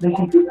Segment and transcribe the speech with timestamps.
[0.00, 0.45] buenas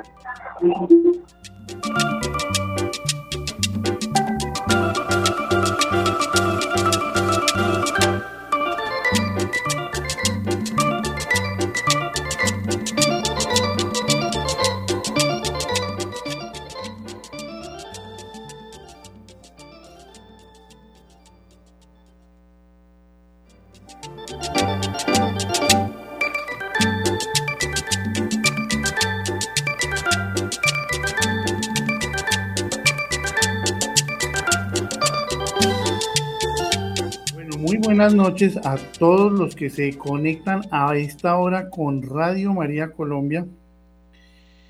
[38.36, 43.45] noches a todos los que se conectan a esta hora con Radio María Colombia.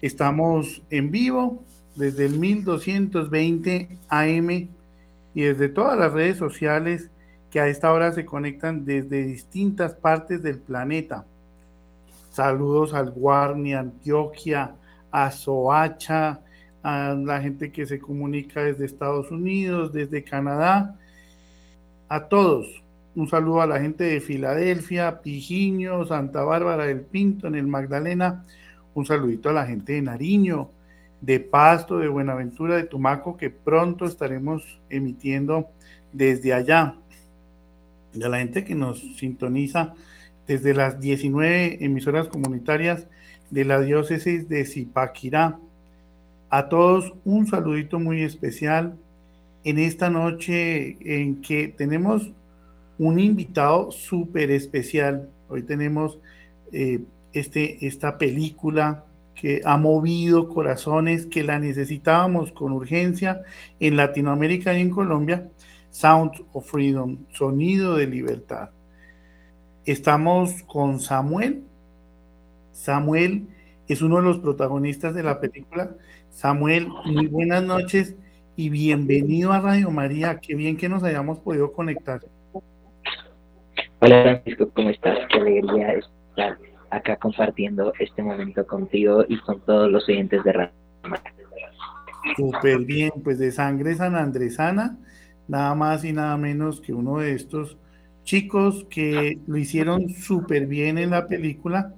[0.03, 1.63] Estamos en vivo
[1.95, 4.69] desde el 1220 AM y
[5.41, 7.09] desde todas las redes sociales
[7.49, 11.25] que a esta hora se conectan desde distintas partes del planeta.
[12.29, 14.75] Saludos al Guarni, Antioquia,
[15.09, 16.39] a Soacha,
[16.83, 20.99] a la gente que se comunica desde Estados Unidos, desde Canadá,
[22.07, 22.84] a todos
[23.15, 28.45] un saludo a la gente de Filadelfia, Pijiño, Santa Bárbara del Pinto, en el Magdalena.
[28.93, 30.69] Un saludito a la gente de Nariño,
[31.21, 35.69] de Pasto, de Buenaventura, de Tumaco, que pronto estaremos emitiendo
[36.11, 36.95] desde allá.
[38.13, 39.93] Y a la gente que nos sintoniza
[40.45, 43.07] desde las 19 emisoras comunitarias
[43.49, 45.57] de la diócesis de Zipaquirá.
[46.49, 48.95] A todos un saludito muy especial
[49.63, 52.31] en esta noche en que tenemos
[52.97, 55.29] un invitado súper especial.
[55.49, 56.19] Hoy tenemos
[56.71, 57.01] eh,
[57.33, 59.05] este, esta película
[59.35, 63.41] que ha movido corazones, que la necesitábamos con urgencia
[63.79, 65.49] en Latinoamérica y en Colombia,
[65.91, 68.69] Sound of Freedom, Sonido de Libertad.
[69.85, 71.63] Estamos con Samuel.
[72.71, 73.47] Samuel
[73.87, 75.91] es uno de los protagonistas de la película.
[76.31, 78.15] Samuel, muy buenas noches
[78.55, 80.39] y bienvenido a Radio María.
[80.39, 82.21] Qué bien que nos hayamos podido conectar.
[83.99, 85.17] Hola Francisco, ¿cómo estás?
[85.29, 86.57] Qué alegría estar
[86.89, 90.73] acá compartiendo este momento contigo y con todos los oyentes de Radio
[92.35, 94.97] Súper bien, pues de sangre sanandresana,
[95.47, 97.77] nada más y nada menos que uno de estos
[98.23, 101.93] chicos que lo hicieron súper bien en la película.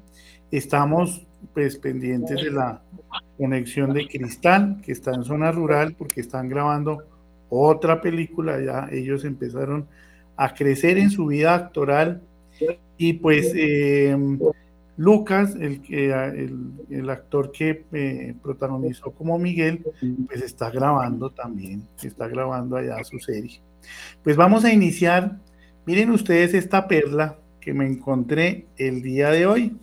[0.52, 2.82] Estamos pues pendientes de la
[3.38, 7.04] conexión de Cristal, que está en zona rural, porque están grabando
[7.50, 9.88] otra película, ya ellos empezaron
[10.38, 12.22] a crecer en su vida actoral
[12.98, 14.40] y pues em,
[14.98, 19.84] Lucas, el, el, el, actor que eh, protagonizó como Miguel,
[20.28, 23.60] pues está grabando también, está grabando allá su serie.
[24.24, 25.38] Pues vamos a iniciar,
[25.86, 29.78] miren ustedes esta perla que me encontré el día de hoy.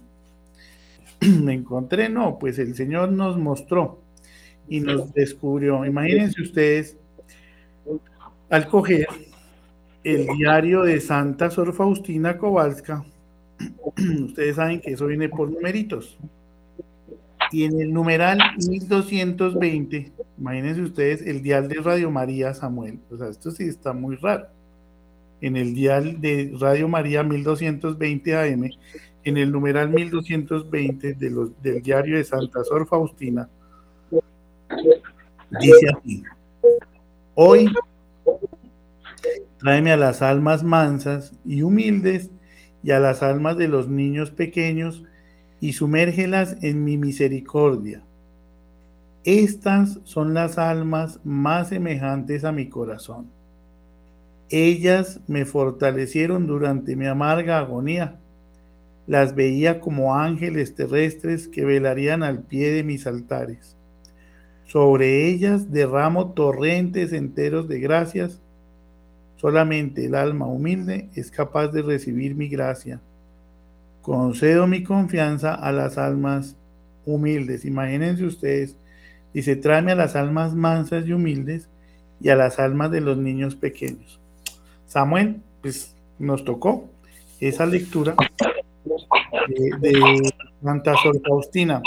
[1.21, 4.01] me encontré, no, pues el Señor nos mostró
[4.69, 5.85] y nos descubrió.
[5.85, 6.97] Imagínense ustedes
[8.51, 9.07] al coger
[10.05, 13.05] el diario de Santa Sor Faustina Kowalska.
[14.27, 16.17] Ustedes saben que eso viene por numeritos.
[17.53, 22.99] En el numeral 1220, imagínense ustedes el dial de Radio María Samuel.
[23.11, 24.47] O sea, esto sí está muy raro.
[25.41, 28.71] En el dial de Radio María 1220 AM,
[29.25, 33.49] en el numeral 1220 de los, del diario de Santa Sor Faustina,
[35.61, 36.23] dice así.
[37.37, 37.69] Hoy
[39.65, 42.31] Tráeme a las almas mansas y humildes
[42.83, 45.05] y a las almas de los niños pequeños
[45.59, 48.03] y sumérgelas en mi misericordia.
[49.25, 53.31] Estas son las almas más semejantes a mi corazón.
[54.51, 58.19] Ellas me fortalecieron durante mi amarga agonía.
[59.07, 63.79] Las veía como ángeles terrestres que velarían al pie de mis altares.
[64.67, 68.43] Sobre ellas derramo torrentes enteros de gracias
[69.45, 73.03] Solamente el alma humilde es capaz de recibir mi gracia.
[74.01, 76.57] Concedo mi confianza a las almas
[77.05, 77.67] humildes.
[77.67, 78.75] Imagínense ustedes,
[79.35, 81.69] dice, tráeme a las almas mansas y humildes
[82.23, 84.19] y a las almas de los niños pequeños.
[84.87, 86.89] Samuel, pues nos tocó
[87.39, 88.17] esa lectura
[89.79, 90.33] de,
[90.63, 91.83] Santa Sor Faustina.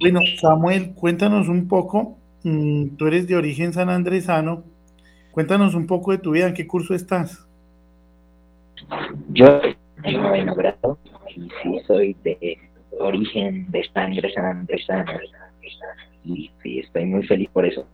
[0.00, 4.64] Bueno, Samuel, cuéntanos un poco, mm, tú eres de origen sanandresano,
[5.36, 7.46] Cuéntanos un poco de tu vida, ¿en qué curso estás?
[9.28, 9.60] Yo
[10.02, 10.98] en noveno grado
[11.28, 12.58] y sí soy de
[12.98, 15.20] origen de sangre sanandresana
[16.24, 17.86] y sí, estoy muy feliz por eso.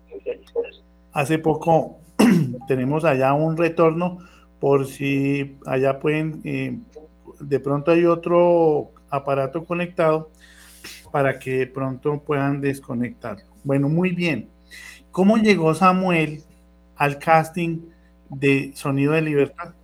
[1.12, 1.96] Hace poco
[2.68, 4.18] tenemos allá un retorno
[4.60, 6.78] por si allá pueden, eh,
[7.40, 10.30] de pronto hay otro aparato conectado
[11.10, 13.46] para que de pronto puedan desconectarlo.
[13.64, 14.48] Bueno, muy bien.
[15.10, 16.44] ¿Cómo llegó Samuel
[17.02, 17.80] al casting
[18.30, 19.74] de Sonido de Libertad?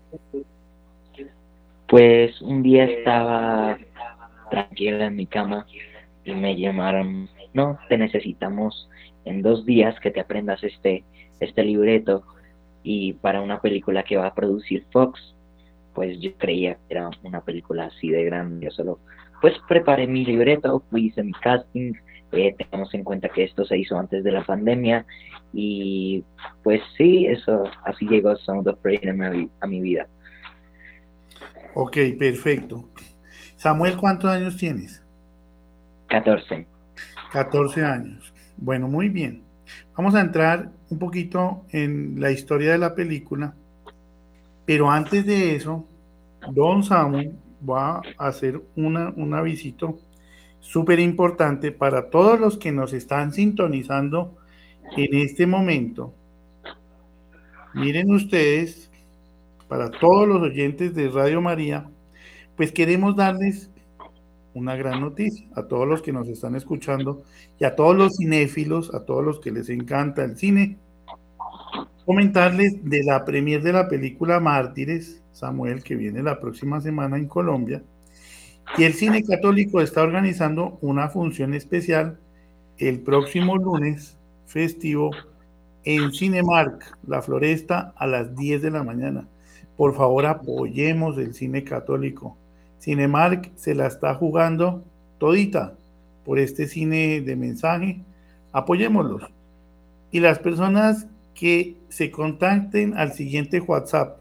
[1.88, 3.76] Pues un día estaba
[4.52, 5.66] tranquila en mi cama
[6.24, 8.88] y me llamaron, no, te necesitamos
[9.24, 11.02] en dos días que te aprendas este,
[11.40, 12.22] este libreto
[12.84, 15.34] y para una película que va a producir Fox,
[15.94, 19.00] pues yo creía que era una película así de grande, yo solo
[19.40, 21.94] pues preparé mi libreto, hice mi casting,
[22.32, 25.06] eh, tengamos en cuenta que esto se hizo antes de la pandemia
[25.52, 26.24] y
[26.62, 30.06] pues sí, eso así llegó Sound of Freedom a mi vida.
[31.74, 32.88] Ok, perfecto.
[33.56, 35.02] Samuel, ¿cuántos años tienes?
[36.08, 36.66] 14.
[37.32, 38.32] 14 años.
[38.56, 39.42] Bueno, muy bien.
[39.96, 43.54] Vamos a entrar un poquito en la historia de la película,
[44.64, 45.86] pero antes de eso,
[46.50, 47.32] Don Samuel
[47.68, 49.98] va a hacer una, un avisito
[50.60, 54.36] súper importante para todos los que nos están sintonizando
[54.96, 56.14] en este momento.
[57.74, 58.90] Miren ustedes
[59.68, 61.88] para todos los oyentes de Radio María,
[62.56, 63.70] pues queremos darles
[64.54, 67.22] una gran noticia a todos los que nos están escuchando
[67.60, 70.78] y a todos los cinéfilos, a todos los que les encanta el cine,
[72.04, 77.28] comentarles de la premier de la película Mártires, Samuel, que viene la próxima semana en
[77.28, 77.82] Colombia,
[78.76, 82.18] y el cine católico está organizando una función especial
[82.78, 84.16] el próximo lunes
[84.46, 85.10] festivo
[85.84, 89.26] en Cinemark, La Floresta, a las 10 de la mañana.
[89.76, 92.36] Por favor, apoyemos el cine católico.
[92.80, 94.84] Cinemark se la está jugando
[95.18, 95.74] todita
[96.24, 98.00] por este cine de mensaje.
[98.52, 99.22] Apoyémoslos.
[100.10, 104.18] Y las personas que se contacten al siguiente WhatsApp.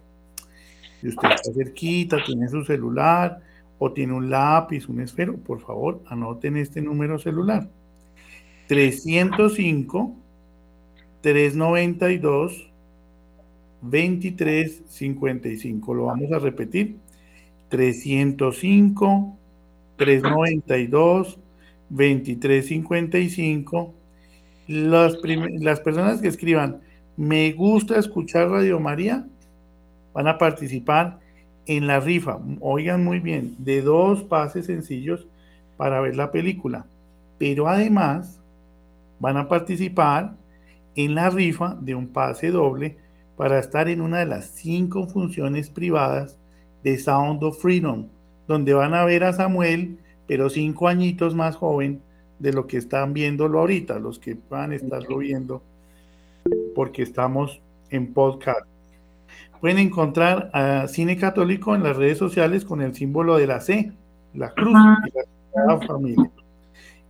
[1.01, 3.41] Si usted está cerquita, tiene su celular
[3.79, 7.68] o tiene un lápiz, un esfero, por favor, anoten este número celular.
[8.68, 10.15] 305
[11.21, 12.69] 392
[13.81, 15.94] 2355.
[15.94, 16.95] Lo vamos a repetir.
[17.69, 19.38] 305
[19.97, 21.38] 392
[21.89, 23.94] 2355.
[24.68, 25.18] Las,
[25.59, 26.81] las personas que escriban
[27.15, 29.25] me gusta escuchar Radio María
[30.13, 31.19] van a participar
[31.68, 32.40] en la rifa.
[32.62, 35.28] Oigan muy bien, de dos pases sencillos
[35.75, 36.86] para ver la película.
[37.38, 38.40] Pero además
[39.19, 40.34] van a participar
[40.96, 42.98] en la rifa de un pase doble
[43.36, 46.38] para estar en una de las cinco funciones privadas
[46.84, 48.08] de Sound of Freedom,
[48.48, 52.02] donde van a ver a Samuel, pero cinco añitos más joven
[52.40, 55.62] de lo que están viéndolo ahorita, los que van a estarlo viendo,
[56.74, 58.76] porque estamos en podcast.
[59.62, 63.92] Pueden encontrar a Cine Católico en las redes sociales con el símbolo de la C,
[64.33, 66.31] la cruz y la familia.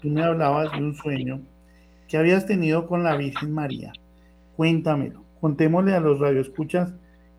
[0.00, 1.40] tú me hablabas de un sueño
[2.08, 3.92] que habías tenido con la Virgen María.
[4.56, 6.92] Cuéntamelo, contémosle a los radioescuchas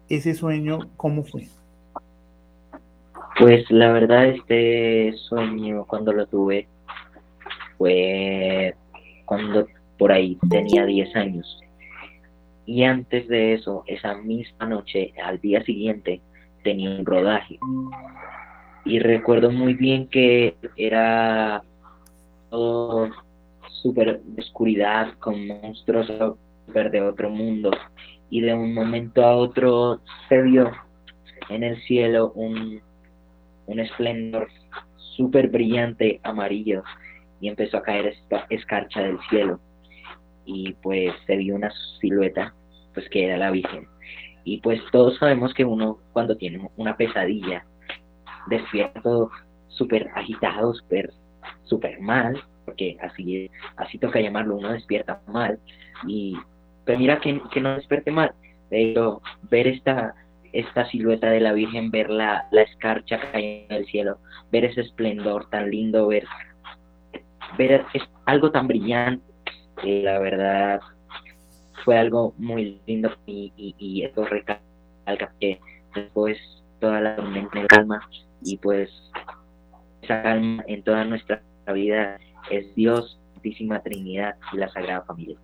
[0.10, 1.48] ese sueño, ¿cómo fue?
[3.40, 6.68] Pues la verdad, este sueño cuando lo tuve
[7.78, 8.76] fue
[9.26, 11.60] cuando por ahí tenía 10 años.
[12.66, 16.22] Y antes de eso, esa misma noche, al día siguiente,
[16.64, 17.60] tenía un rodaje.
[18.86, 21.62] Y recuerdo muy bien que era
[22.50, 23.10] todo
[23.70, 26.08] súper oscuridad, con monstruos
[26.66, 27.72] super de otro mundo.
[28.30, 30.72] Y de un momento a otro se vio
[31.50, 32.82] en el cielo un,
[33.68, 34.50] un esplendor
[35.16, 36.84] súper brillante amarillo
[37.40, 39.60] y empezó a caer esta escarcha del cielo
[40.46, 42.54] y pues se vio una silueta
[42.94, 43.88] pues que era la Virgen.
[44.44, 47.66] Y pues todos sabemos que uno cuando tiene una pesadilla
[48.48, 49.32] despierta todo
[49.70, 51.12] súper agitado, súper
[51.64, 55.60] super mal, porque así, así toca llamarlo, uno despierta mal.
[56.08, 56.38] Y,
[56.86, 58.34] pero mira que, que no despierte mal,
[58.70, 60.16] pero ver esta,
[60.54, 64.18] esta silueta de la Virgen, ver la, la escarcha cayendo en el cielo,
[64.52, 66.26] ver ese esplendor tan lindo, ver,
[67.58, 69.24] ver es algo tan brillante,
[69.84, 70.80] la verdad
[71.84, 75.60] fue algo muy lindo y, y, y esto recalca que
[75.94, 76.38] después
[76.80, 78.10] toda la tormenta en calma
[78.44, 78.90] y pues
[80.02, 81.42] esa calma en toda nuestra
[81.74, 82.18] vida
[82.50, 85.38] es Dios, Santísima Trinidad y la Sagrada Familia.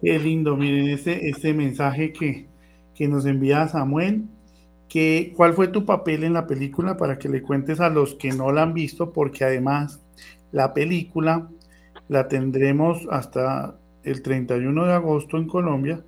[0.00, 2.46] Qué lindo, miren ese mensaje que,
[2.94, 4.24] que nos envía Samuel.
[4.88, 8.32] Que, ¿Cuál fue tu papel en la película para que le cuentes a los que
[8.32, 9.12] no la han visto?
[9.12, 10.00] Porque además
[10.52, 11.48] la película
[12.08, 16.00] la tendremos hasta el 31 de agosto en Colombia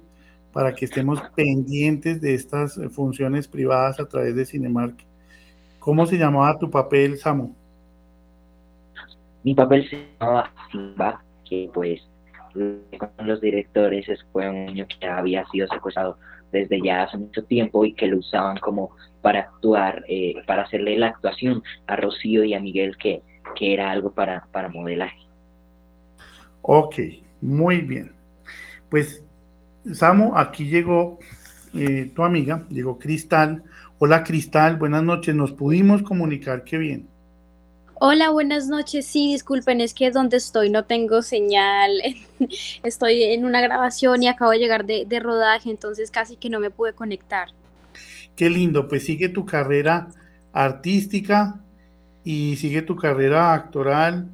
[0.52, 4.94] para que estemos pendientes de estas funciones privadas a través de Cinemark.
[5.78, 7.54] ¿Cómo se llamaba tu papel, Samu?
[9.42, 12.00] Mi papel se llamaba Simba, que pues
[12.52, 16.18] con los directores fue un niño que había sido secuestrado
[16.52, 18.90] desde ya hace mucho tiempo y que lo usaban como
[19.20, 23.22] para actuar, eh, para hacerle la actuación a Rocío y a Miguel, que,
[23.56, 25.18] que era algo para, para modelaje.
[26.62, 26.96] Ok,
[27.40, 28.12] muy bien.
[28.90, 29.24] Pues,
[29.92, 31.18] Samu, aquí llegó
[31.74, 33.62] eh, tu amiga, llegó Cristal.
[33.98, 37.08] Hola Cristal, buenas noches, nos pudimos comunicar, qué bien.
[38.00, 39.06] Hola, buenas noches.
[39.06, 41.90] Sí, disculpen, es que donde estoy no tengo señal.
[42.82, 46.60] Estoy en una grabación y acabo de llegar de, de, rodaje, entonces casi que no
[46.60, 47.48] me pude conectar.
[48.36, 50.08] Qué lindo, pues sigue tu carrera
[50.52, 51.60] artística
[52.22, 54.28] y sigue tu carrera actoral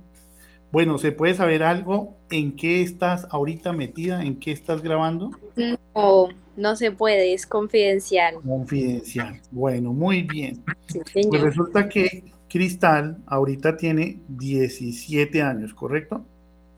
[0.75, 4.25] bueno, ¿se puede saber algo en qué estás ahorita metida?
[4.25, 5.31] ¿En qué estás grabando?
[5.55, 8.35] No, no se puede, es confidencial.
[8.43, 9.41] Confidencial.
[9.53, 10.65] Bueno, muy bien.
[11.13, 16.25] pues resulta que Cristal ahorita tiene 17 años, ¿correcto?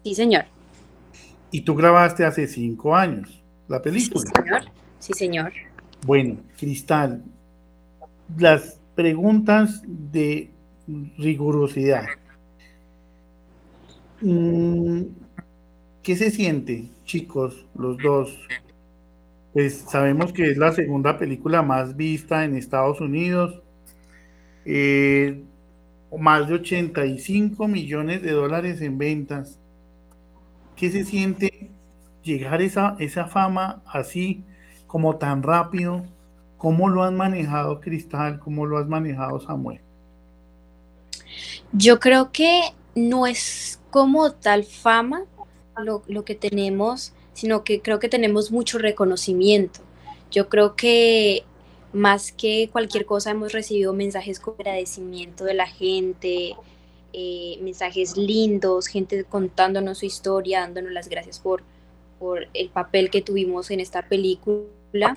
[0.05, 0.47] Sí, señor.
[1.51, 4.25] Y tú grabaste hace 5 años la película.
[4.25, 4.63] Sí, señor.
[5.01, 5.53] Sí, señor.
[6.07, 7.23] Bueno, Cristal,
[8.39, 10.51] las preguntas de
[11.19, 12.07] rigurosidad.
[14.23, 15.03] Mm,
[16.03, 18.35] ¿Qué se siente, chicos, los dos?
[19.53, 23.61] Pues sabemos que es la segunda película más vista en Estados Unidos.
[24.65, 25.45] Eh,
[26.19, 29.59] más de 85 millones de dólares en ventas.
[30.77, 31.71] ¿Qué se siente
[32.23, 34.45] llegar esa, esa fama así,
[34.87, 36.05] como tan rápido?
[36.59, 38.39] ¿Cómo lo han manejado Cristal?
[38.39, 39.81] ¿Cómo lo has manejado Samuel?
[41.73, 42.61] Yo creo que
[42.95, 45.25] no es como tal fama
[45.77, 49.81] lo, lo, que tenemos, sino que creo que tenemos mucho reconocimiento.
[50.31, 51.45] Yo creo que
[51.97, 56.55] más que cualquier cosa hemos recibido mensajes con agradecimiento de la gente,
[57.15, 61.63] eh, mensajes lindos, gente contándonos su historia, dándonos las gracias por,
[62.19, 65.17] por el papel que tuvimos en esta película.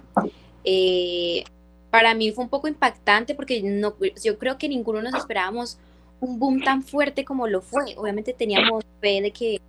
[0.64, 1.44] Eh,
[1.92, 5.78] para mí fue un poco impactante porque no, yo creo que ninguno nos esperábamos
[6.22, 7.94] un boom tan fuerte como lo fue.
[7.98, 9.60] Obviamente teníamos fe de que,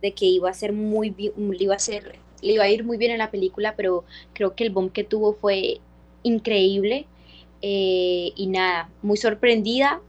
[0.00, 1.14] de que iba a ser muy
[1.58, 4.64] iba a ser, le iba a ir muy bien en la película, pero creo que
[4.64, 5.80] el boom que tuvo fue
[6.24, 7.06] increíble.
[7.62, 10.00] Eh, y nada, muy sorprendida,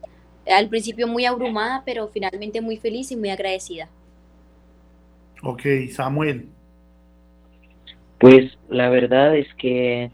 [0.45, 3.87] al principio muy abrumada, pero finalmente muy feliz y muy agradecida.
[5.43, 6.49] Ok, Samuel.
[8.17, 10.11] Pues la verdad es que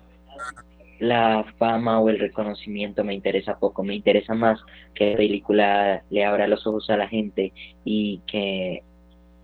[0.99, 4.59] la fama o el reconocimiento me interesa poco, me interesa más
[4.93, 7.53] que la película le abra los ojos a la gente
[7.83, 8.83] y que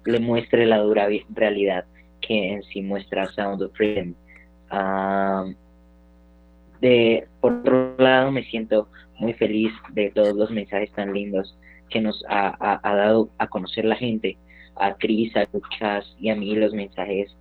[0.06, 1.86] le muestre la dura realidad
[2.22, 4.14] que en sí muestra Sound of Freedom.
[6.82, 11.58] De, por otro lado, me siento muy feliz de todos los mensajes tan lindos
[11.90, 14.38] que nos ha, ha dado a conocer la gente,
[14.76, 17.36] a Chris, a Lucas y a mí los mensajes,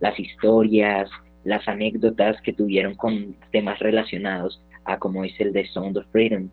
[0.00, 1.10] las historias,
[1.44, 6.48] las anécdotas que tuvieron con temas relacionados a como es el de Sound of Freedom.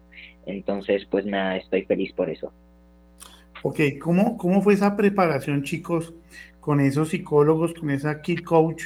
[0.45, 2.51] Entonces, pues nada, estoy feliz por eso.
[3.63, 6.13] Ok, ¿cómo, cómo fue esa preparación, chicos,
[6.59, 8.85] con esos psicólogos, con esa kid coach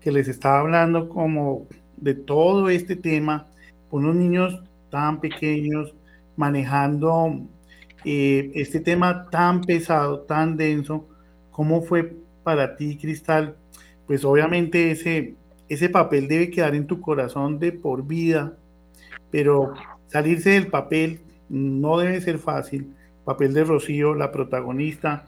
[0.00, 1.66] que les estaba hablando como
[2.00, 3.46] de todo este tema,
[3.90, 5.94] unos niños tan pequeños,
[6.36, 7.40] manejando
[8.04, 11.06] eh, este tema tan pesado, tan denso?
[11.50, 13.56] ¿Cómo fue para ti, Cristal?
[14.06, 15.34] Pues obviamente ese,
[15.68, 18.56] ese papel debe quedar en tu corazón de por vida,
[19.30, 19.74] pero
[20.08, 22.94] salirse del papel no debe ser fácil.
[23.24, 25.26] Papel de Rocío, la protagonista.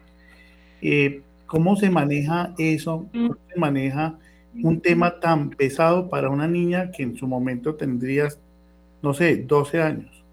[0.81, 3.07] Eh, ¿Cómo se maneja eso?
[3.13, 4.19] ¿Cómo se maneja
[4.55, 8.39] un tema tan pesado para una niña que en su momento tendrías,
[9.03, 10.25] no sé, 12 años?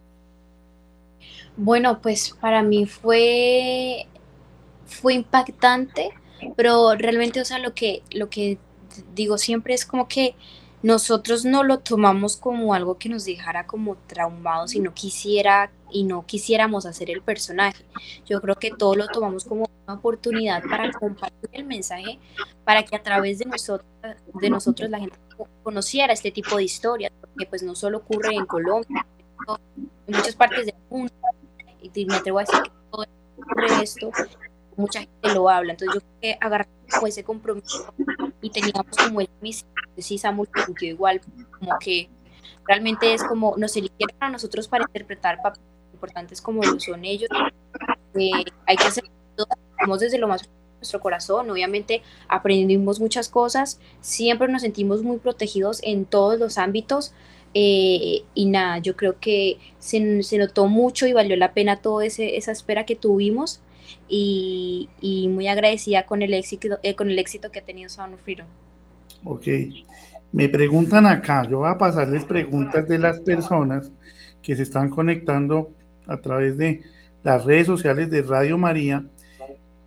[1.55, 4.07] Bueno, pues para mí fue,
[4.85, 6.09] fue impactante,
[6.55, 8.57] pero realmente, o sea, lo que, lo que
[9.13, 10.35] digo siempre es como que
[10.81, 16.03] nosotros no lo tomamos como algo que nos dejara como traumados y no quisiera y
[16.03, 17.83] no quisiéramos hacer el personaje.
[18.25, 22.19] Yo creo que todo lo tomamos como una oportunidad para compartir el mensaje,
[22.63, 23.89] para que a través de nosotros,
[24.35, 25.17] de nosotros la gente
[25.63, 29.05] conociera este tipo de historias, porque pues no solo ocurre en Colombia,
[30.07, 31.13] en muchas partes del mundo,
[31.81, 33.05] y me atrevo a decir que todo
[33.37, 34.11] ocurre esto,
[34.77, 35.73] mucha gente lo habla.
[35.73, 36.37] Entonces yo creo que
[36.89, 37.93] agarramos ese compromiso
[38.41, 41.21] y teníamos como el mismo, sí, Samuel sentido igual,
[41.59, 42.09] como que
[42.65, 47.29] realmente es como nos eligieron a nosotros para interpretar papeles importantes como lo son ellos.
[48.15, 48.31] Eh,
[48.65, 49.03] hay que hacer
[49.35, 49.47] todo,
[49.97, 55.81] desde lo más de nuestro corazón, obviamente aprendimos muchas cosas, siempre nos sentimos muy protegidos
[55.83, 57.13] en todos los ámbitos,
[57.53, 62.05] eh, y nada, yo creo que se, se, notó mucho y valió la pena toda
[62.05, 63.59] esa espera que tuvimos
[64.07, 64.89] y,
[65.31, 68.47] muy agradecida con el éxito, eh, con el éxito que ha tenido Sound of Freedom.
[69.23, 69.47] Ok,
[70.31, 73.91] me preguntan acá, yo voy a pasarles preguntas de las personas
[74.41, 75.71] que se están conectando
[76.07, 76.81] a través de
[77.23, 79.03] las redes sociales de Radio María.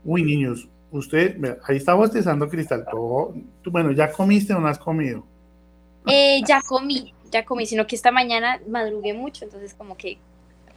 [0.04, 3.34] Uy, niños, usted, ahí está bostezando Cristal, todo,
[3.66, 5.24] bueno, ¿ya comiste o no has comido?
[6.06, 10.18] Eh, ya comí, ya comí, sino que esta mañana madrugué mucho, entonces como que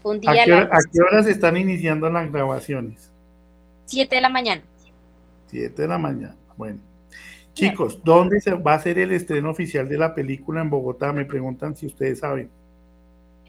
[0.02, 0.32] fue un día...
[0.32, 3.12] ¿A qué, horas están iniciando las grabaciones?
[3.86, 4.62] 7 de la mañana.
[5.48, 6.80] 7 de la mañana, bueno.
[7.54, 11.14] Chicos, ¿dónde se va a hacer el estreno oficial de la película en Bogotá?
[11.14, 12.50] Me preguntan si ustedes saben.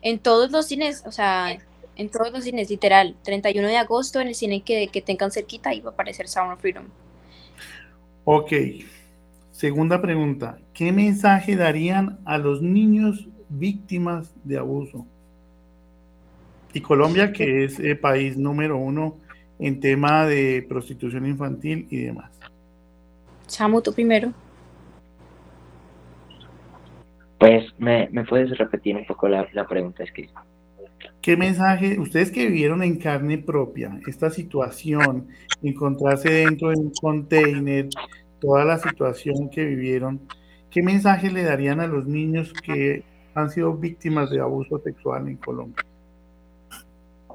[0.00, 1.58] En todos los cines, o sea,
[1.96, 3.16] en todos los cines, literal.
[3.24, 6.52] 31 de agosto en el cine que, que tengan cerquita y va a aparecer Sound
[6.52, 6.84] of Freedom.
[8.24, 8.52] Ok.
[9.50, 10.58] Segunda pregunta.
[10.72, 15.04] ¿Qué mensaje darían a los niños víctimas de abuso?
[16.72, 19.16] Y Colombia, que es el país número uno
[19.58, 22.30] en tema de prostitución infantil y demás.
[23.46, 24.32] Samu, tú primero.
[27.38, 30.44] Pues, ¿me, puedes repetir un poco la, la pregunta escrita?
[31.20, 35.28] ¿Qué mensaje, ustedes que vivieron en carne propia esta situación,
[35.62, 37.88] encontrarse dentro de un container,
[38.40, 40.20] toda la situación que vivieron,
[40.70, 43.02] qué mensaje le darían a los niños que
[43.34, 45.84] han sido víctimas de abuso sexual en Colombia?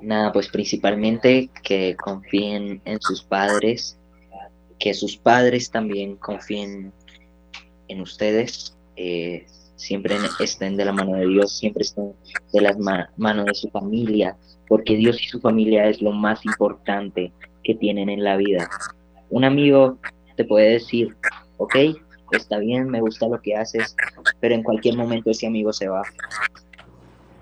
[0.01, 3.97] Nada, pues principalmente que confíen en sus padres,
[4.79, 6.91] que sus padres también confíen
[7.87, 12.13] en ustedes, eh, siempre estén de la mano de Dios, siempre estén
[12.51, 12.77] de las
[13.17, 14.37] manos de su familia,
[14.67, 17.31] porque Dios y su familia es lo más importante
[17.63, 18.69] que tienen en la vida.
[19.29, 19.97] Un amigo
[20.35, 21.15] te puede decir,
[21.57, 21.75] ok,
[22.31, 23.95] está bien, me gusta lo que haces,
[24.39, 26.03] pero en cualquier momento ese amigo se va.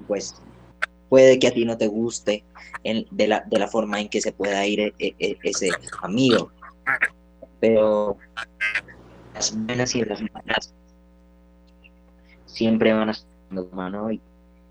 [0.08, 0.42] Pues
[1.10, 2.44] puede que a ti no te guste
[2.84, 5.70] de, la, de la forma en que se pueda ir e, e, ese
[6.02, 6.52] amigo,
[7.60, 8.18] pero
[9.34, 10.74] las buenas y las malas
[12.46, 14.22] siempre van a estar en mano y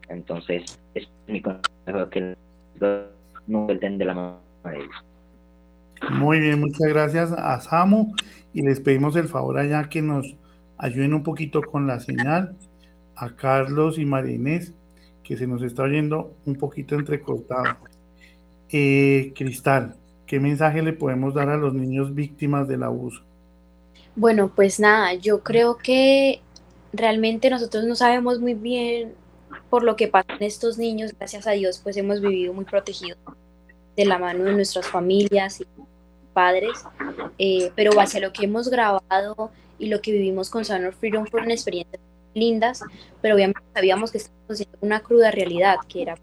[0.09, 2.37] entonces es mi consejo que
[2.81, 5.05] no vuelten de la mano a ellos.
[6.11, 8.15] Muy bien, muchas gracias a Samu
[8.53, 10.37] y les pedimos el favor allá que nos
[10.79, 12.57] ayuden un poquito con la señal.
[13.17, 14.73] A Carlos y María Inés
[15.29, 17.77] que se nos está oyendo un poquito entrecortado.
[18.73, 19.95] Eh, Cristal,
[20.27, 23.21] ¿qué mensaje le podemos dar a los niños víctimas del abuso?
[24.17, 26.41] Bueno, pues nada, yo creo que
[26.95, 29.13] realmente nosotros no sabemos muy bien
[29.69, 33.19] por lo que pasan estos niños, gracias a Dios, pues hemos vivido muy protegidos
[33.97, 35.67] de la mano de nuestras familias y
[36.33, 36.85] padres,
[37.39, 41.27] eh, pero hacia lo que hemos grabado y lo que vivimos con Son of Freedom
[41.27, 42.01] fueron experiencias
[42.35, 42.83] lindas,
[43.21, 46.19] pero obviamente sabíamos que estábamos haciendo una cruda realidad, que era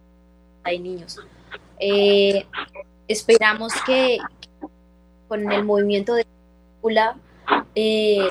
[0.63, 1.20] de niños.
[1.80, 2.46] Eh,
[3.08, 4.18] esperamos que,
[5.28, 6.26] con el movimiento de
[6.84, 7.18] la
[7.76, 8.30] eh,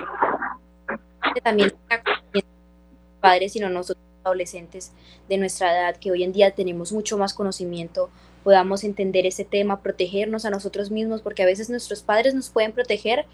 [1.43, 1.73] también
[3.21, 4.93] padres, sino nosotros adolescentes
[5.29, 8.11] de nuestra edad, que hoy en día tenemos mucho más conocimiento,
[8.43, 12.73] podamos entender ese tema, protegernos a nosotros mismos, porque a veces nuestros padres nos pueden
[12.73, 13.27] proteger,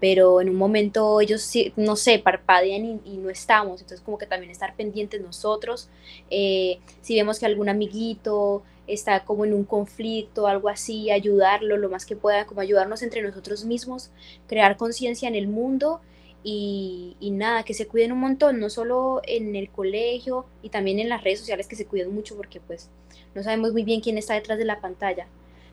[0.00, 4.50] pero en un momento ellos, no sé, parpadean y, no estamos, entonces como que también
[4.50, 5.88] estar pendientes nosotros,
[6.30, 11.88] eh, si vemos que algún amiguito está como en un conflicto, algo así, ayudarlo lo
[11.88, 14.10] más que pueda, como ayudarnos entre nosotros mismos,
[14.46, 16.00] crear conciencia en el mundo
[16.44, 21.00] y, y, nada, que se cuiden un montón, no solo en el colegio y también
[21.00, 22.90] en las redes sociales que se cuiden mucho porque pues
[23.34, 25.26] no sabemos muy bien quién está detrás de la pantalla.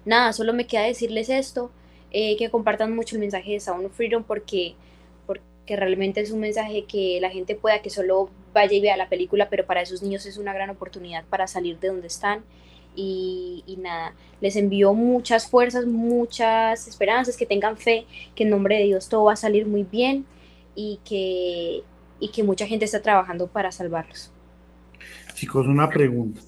[0.05, 1.71] Nada, solo me queda decirles esto,
[2.13, 4.75] eh, que compartan mucho el mensaje de Sound of Freedom porque,
[5.25, 9.09] porque realmente es un mensaje que la gente pueda que solo vaya y vea la
[9.09, 12.43] película, pero para esos niños es una gran oportunidad para salir de donde están.
[12.95, 18.77] Y, y, nada, les envío muchas fuerzas, muchas esperanzas, que tengan fe, que en nombre
[18.77, 20.27] de Dios todo va a salir muy bien
[20.75, 21.81] y que,
[22.19, 24.31] y que mucha gente está trabajando para salvarlos.
[25.33, 26.41] Chicos, una pregunta.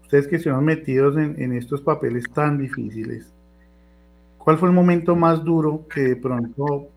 [0.00, 3.35] Ustedes que se han metido en, en estos papeles tan difíciles,
[4.46, 6.90] ¿cuál fue el momento más duro que de pronto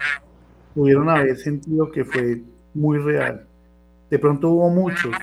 [0.76, 2.44] pudieron haber sentido que fue
[2.76, 3.48] muy real?
[4.08, 5.16] De pronto hubo muchos,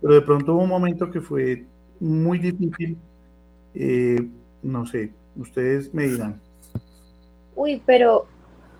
[0.00, 1.66] pero de pronto hubo un momento que fue
[2.00, 2.96] muy difícil.
[3.74, 4.26] Eh,
[4.62, 6.40] no sé, ustedes me dirán.
[7.54, 8.24] Uy, pero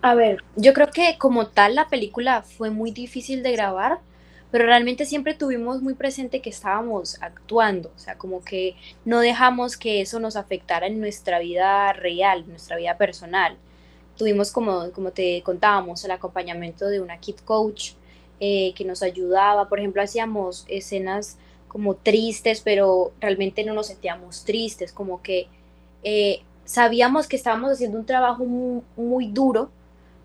[0.00, 4.00] a ver, yo creo que como tal la película fue muy difícil de grabar,
[4.50, 9.76] pero realmente siempre tuvimos muy presente que estábamos actuando, o sea, como que no dejamos
[9.76, 13.56] que eso nos afectara en nuestra vida real, nuestra vida personal.
[14.16, 17.92] Tuvimos, como, como te contábamos, el acompañamiento de una kid coach
[18.40, 21.36] eh, que nos ayudaba, por ejemplo, hacíamos escenas
[21.68, 25.48] como tristes, pero realmente no nos sentíamos tristes, como que
[26.02, 29.70] eh, sabíamos que estábamos haciendo un trabajo muy, muy duro,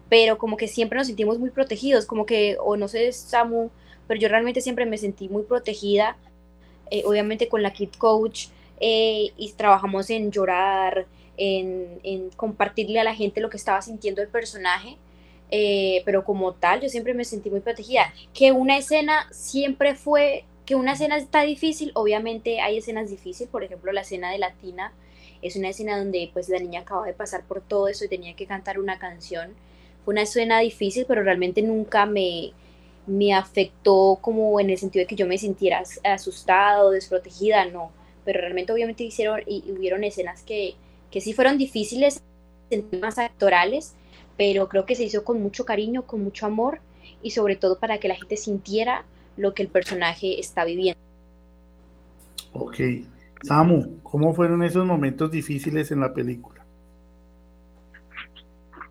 [0.10, 3.70] pero como que siempre nos sentimos muy protegidos, como que, o no sé, Samu,
[4.08, 6.18] pero yo realmente siempre me sentí muy protegida,
[6.92, 8.48] eh, obviamente con la Kid Coach,
[8.80, 11.06] eh, y trabajamos en llorar,
[11.38, 14.98] en, en, compartirle a la gente lo que estaba sintiendo el personaje,
[15.52, 18.13] eh, pero como tal, yo siempre me sentí muy protegida.
[18.34, 23.63] Que una escena siempre fue, que una escena está difícil, obviamente hay escenas difíciles, por
[23.63, 24.94] ejemplo, la escena de Latina,
[25.42, 28.36] es una escena donde pues la niña acaba de pasar por todo eso y tenía
[28.36, 29.56] que cantar una canción
[30.04, 32.52] fue una escena difícil, pero realmente nunca me,
[33.06, 37.92] me afectó como en el sentido de que yo me sintiera asustada o desprotegida, no.
[38.26, 40.76] Pero realmente obviamente hicieron y hubieron escenas que,
[41.12, 42.22] que sí fueron difíciles
[42.70, 43.96] en temas actorales,
[44.38, 46.80] pero creo que se hizo con mucho cariño, con mucho amor
[47.22, 49.06] y sobre todo para que la gente sintiera
[49.38, 51.00] lo que el personaje está viviendo.
[52.54, 52.80] Ok.
[53.44, 56.63] Samu, ¿cómo fueron esos momentos difíciles en la película?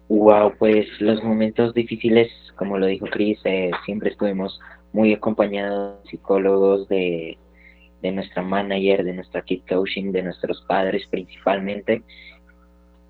[0.08, 4.60] Wow, pues los momentos difíciles, como lo dijo Chris, eh, siempre estuvimos
[4.92, 7.38] muy acompañados de psicólogos, de,
[8.02, 12.02] de nuestra manager, de nuestra kid coaching, de nuestros padres principalmente.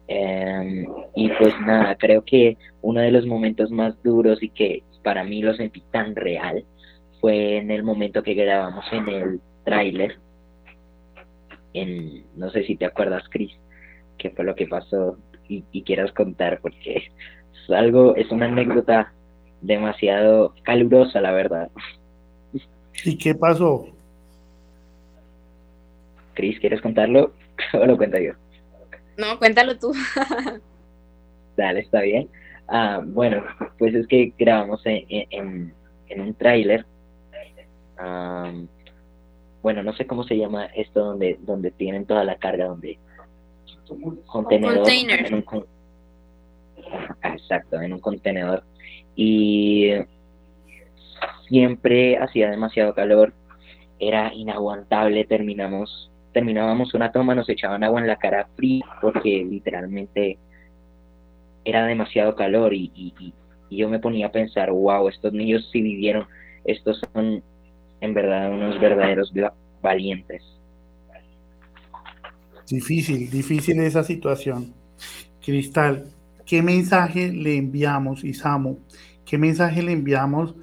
[0.09, 5.24] Eh, y pues nada, creo que uno de los momentos más duros y que para
[5.24, 6.64] mí lo sentí tan real
[7.20, 10.18] fue en el momento que grabamos en el tráiler.
[11.72, 13.52] En, no sé si te acuerdas, Chris,
[14.18, 15.16] qué fue lo que pasó
[15.48, 17.11] y, quieras contar, porque
[17.68, 19.12] algo, es una anécdota
[19.62, 21.70] demasiado calurosa, la verdad.
[23.05, 23.87] ¿Y qué pasó?
[26.35, 27.33] Cris, ¿quieres contarlo
[27.72, 28.33] o lo cuento yo?
[29.16, 29.92] No, cuéntalo tú.
[31.57, 32.29] Dale, está bien.
[32.68, 33.44] Ah, bueno,
[33.79, 35.75] pues es que grabamos en, en,
[36.09, 36.87] en un tráiler.
[39.62, 42.98] bueno, no sé cómo se llama esto donde, donde tienen toda la carga, donde
[44.27, 44.88] contenedor.
[44.88, 45.66] En un,
[47.23, 48.64] exacto, en un contenedor.
[49.14, 49.90] Y
[51.49, 53.33] siempre hacía demasiado calor,
[53.99, 60.38] era inaguantable, terminamos, terminábamos una toma, nos echaban agua en la cara fría porque literalmente
[61.64, 63.35] era demasiado calor y,
[63.71, 66.27] yo me ponía a pensar, wow, estos niños sí vivieron,
[66.64, 67.42] estos son
[68.03, 69.33] en verdad unos verdaderos
[69.81, 70.42] valientes.
[72.68, 74.75] Difícil, difícil esa situación.
[75.42, 76.05] Cristal,
[76.53, 78.77] ¿qué mensaje le enviamos, Isamu?
[79.25, 80.55] ¿Qué mensaje le enviamos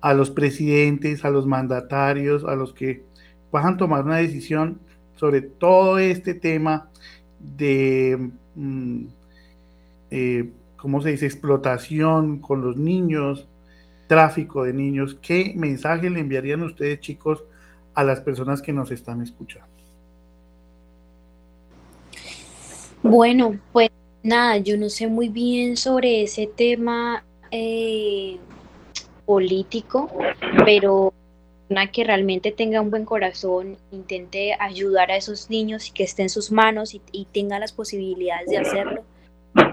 [0.00, 3.02] a los presidentes, a los mandatarios, a los que
[3.52, 4.78] a tomar una decisión
[5.16, 6.88] sobre todo este tema
[7.40, 9.06] de, mm,
[10.12, 13.48] eh, ¿cómo se dice?, explotación con los niños,
[14.06, 15.18] tráfico de niños.
[15.20, 17.42] ¿Qué mensaje le enviarían ustedes, chicos,
[17.94, 19.66] a las personas que nos están escuchando?
[23.02, 23.90] Bueno, pues
[24.24, 28.38] nada, yo no sé muy bien sobre ese tema eh,
[29.26, 30.10] político,
[30.64, 31.12] pero
[31.68, 36.22] una que realmente tenga un buen corazón, intente ayudar a esos niños y que esté
[36.22, 39.04] en sus manos y, tenga las posibilidades de hacerlo,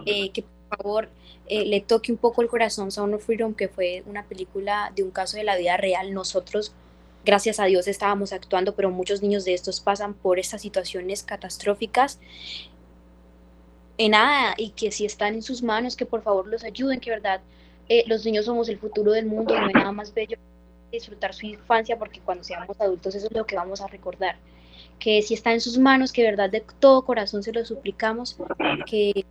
[0.06, 1.10] eh, que por favor
[1.48, 5.04] eh, le toque un poco el corazón Sound of Freedom, que fue una película de
[5.04, 6.14] un caso de la vida real.
[6.14, 6.74] Nosotros,
[7.26, 12.20] gracias a Dios, estábamos actuando, pero muchos niños de estos pasan por estas situaciones catastróficas
[14.06, 17.12] en nada y que si están en sus manos, que por favor los ayuden, que
[17.12, 17.42] verdad
[17.88, 20.38] eh, los niños somos el futuro del mundo, no hay nada más bello
[20.92, 24.36] disfrutar su infancia porque cuando seamos adultos eso es lo que vamos a recordar.
[25.00, 28.38] que si está en sus manos, que verdad de todo corazón se lo suplicamos,
[28.86, 29.26] que,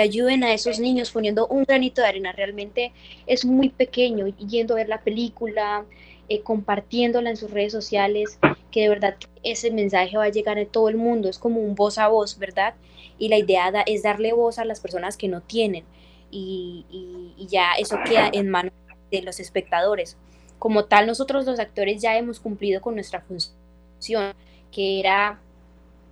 [0.00, 2.32] ayuden a esos niños poniendo un granito de arena.
[2.32, 2.92] Realmente
[3.26, 5.84] es muy pequeño, yendo a ver la película,
[6.28, 8.38] eh, compartiéndola en sus redes sociales,
[8.70, 11.74] que de verdad ese mensaje va a llegar a todo el mundo, es como un
[11.74, 12.74] voz a voz, ¿verdad?
[13.18, 15.84] Y la idea es darle voz a las personas que no tienen
[16.30, 16.84] y,
[17.36, 18.72] y ya eso queda en manos
[19.10, 20.16] de los espectadores.
[20.58, 24.34] Como tal, nosotros los actores ya hemos cumplido con nuestra función,
[24.72, 25.38] que era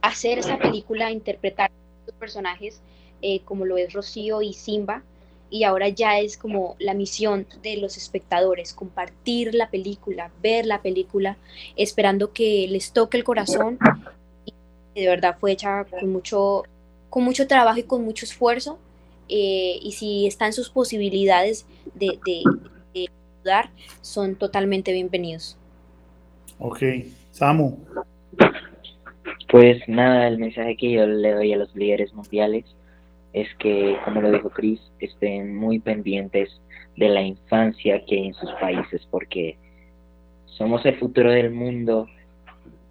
[0.00, 1.70] hacer esa película, interpretar
[2.06, 2.80] los personajes
[3.26, 5.02] eh, como lo es Rocío y Simba,
[5.48, 10.82] y ahora ya es como la misión de los espectadores, compartir la película, ver la
[10.82, 11.38] película,
[11.74, 13.78] esperando que les toque el corazón.
[14.94, 16.64] Y de verdad fue hecha con mucho,
[17.08, 18.78] con mucho trabajo y con mucho esfuerzo.
[19.30, 23.08] Eh, y si están sus posibilidades de, de,
[23.40, 23.70] ayudar,
[24.02, 25.56] son totalmente bienvenidos.
[26.58, 26.82] Ok,
[27.30, 27.78] Samu.
[29.50, 32.66] Pues nada, el mensaje que yo le doy a los líderes mundiales
[33.34, 36.60] es que, como lo dijo Chris, estén muy pendientes
[36.96, 39.58] de la infancia que hay en sus países, porque
[40.46, 42.06] somos el futuro del mundo,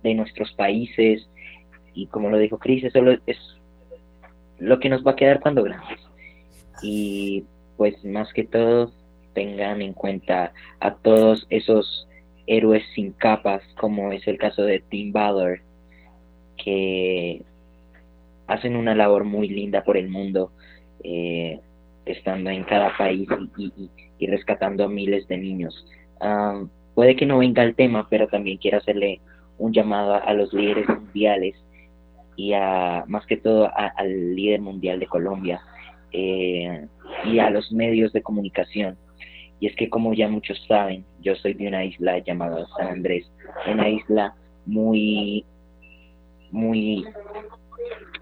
[0.04, 1.28] de nuestros países,
[1.94, 3.38] y como lo dijo Chris, eso es
[4.60, 6.02] lo que nos va a quedar cuando grandes.
[6.82, 7.46] Y
[7.78, 8.92] pues más que todo,
[9.34, 10.52] tengan en cuenta
[10.82, 12.08] a todos esos
[12.48, 15.62] héroes sin capas, como es el caso de Tim Ballard,
[16.58, 17.44] que
[18.48, 20.52] hacen una labor muy linda por el mundo,
[21.04, 21.60] eh,
[22.06, 23.28] estando en cada país
[23.58, 25.86] y, rescatando a miles de niños.
[26.96, 29.20] puede que no venga el tema, pero también quiero hacerle
[29.58, 31.56] un llamado a, los líderes mundiales
[32.36, 35.62] y a más que todo al líder mundial de Colombia
[36.12, 36.88] eh,
[37.26, 38.98] y a los medios de comunicación.
[39.60, 43.30] Y es que como ya muchos saben, yo soy de una isla llamada San Andrés,
[43.72, 45.46] una isla muy,
[46.52, 47.06] muy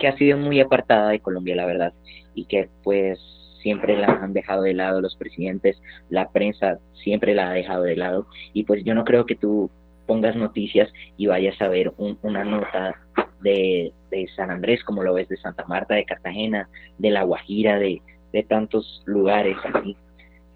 [0.02, 1.94] que ha sido muy apartada de Colombia, la verdad,
[2.34, 3.20] y que pues
[3.62, 7.96] siempre la han dejado de lado los presidentes, la prensa siempre la ha dejado de
[7.96, 9.70] lado, y pues yo no creo que tú
[10.08, 13.00] pongas noticias y vayas a ver una nota
[13.42, 17.78] de, de, San Andrés como lo ves de Santa Marta, de Cartagena, de La Guajira,
[17.78, 18.02] de,
[18.34, 19.96] de tantos lugares así.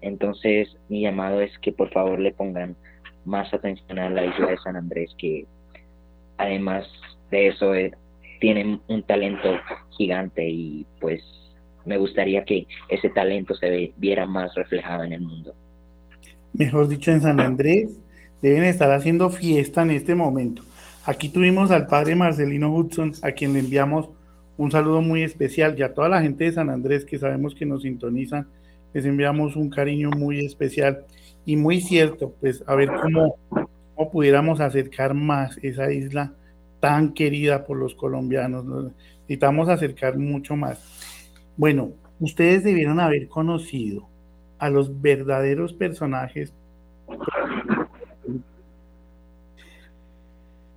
[0.00, 2.74] Entonces mi llamado es que por favor le pongan
[3.24, 5.46] más atención a la isla de San Andrés, que
[6.36, 6.88] además
[7.30, 7.92] de eso eh,
[8.40, 9.48] tienen un talento
[9.90, 11.22] gigante y pues
[11.84, 15.54] me gustaría que ese talento se viera más reflejado en el mundo.
[16.52, 17.98] Mejor dicho, en San Andrés
[18.42, 20.62] deben estar haciendo fiesta en este momento.
[21.04, 24.08] Aquí tuvimos al padre Marcelino Hudson, a quien le enviamos
[24.56, 27.66] un saludo muy especial y a toda la gente de San Andrés que sabemos que
[27.66, 28.48] nos sintonizan,
[28.92, 31.04] les enviamos un cariño muy especial
[31.44, 36.32] y muy cierto, pues a ver cómo, cómo pudiéramos acercar más esa isla
[36.80, 38.64] tan querida por los colombianos.
[39.22, 40.78] Necesitamos acercar mucho más.
[41.56, 44.08] Bueno, ustedes debieron haber conocido
[44.58, 46.52] a los verdaderos personajes.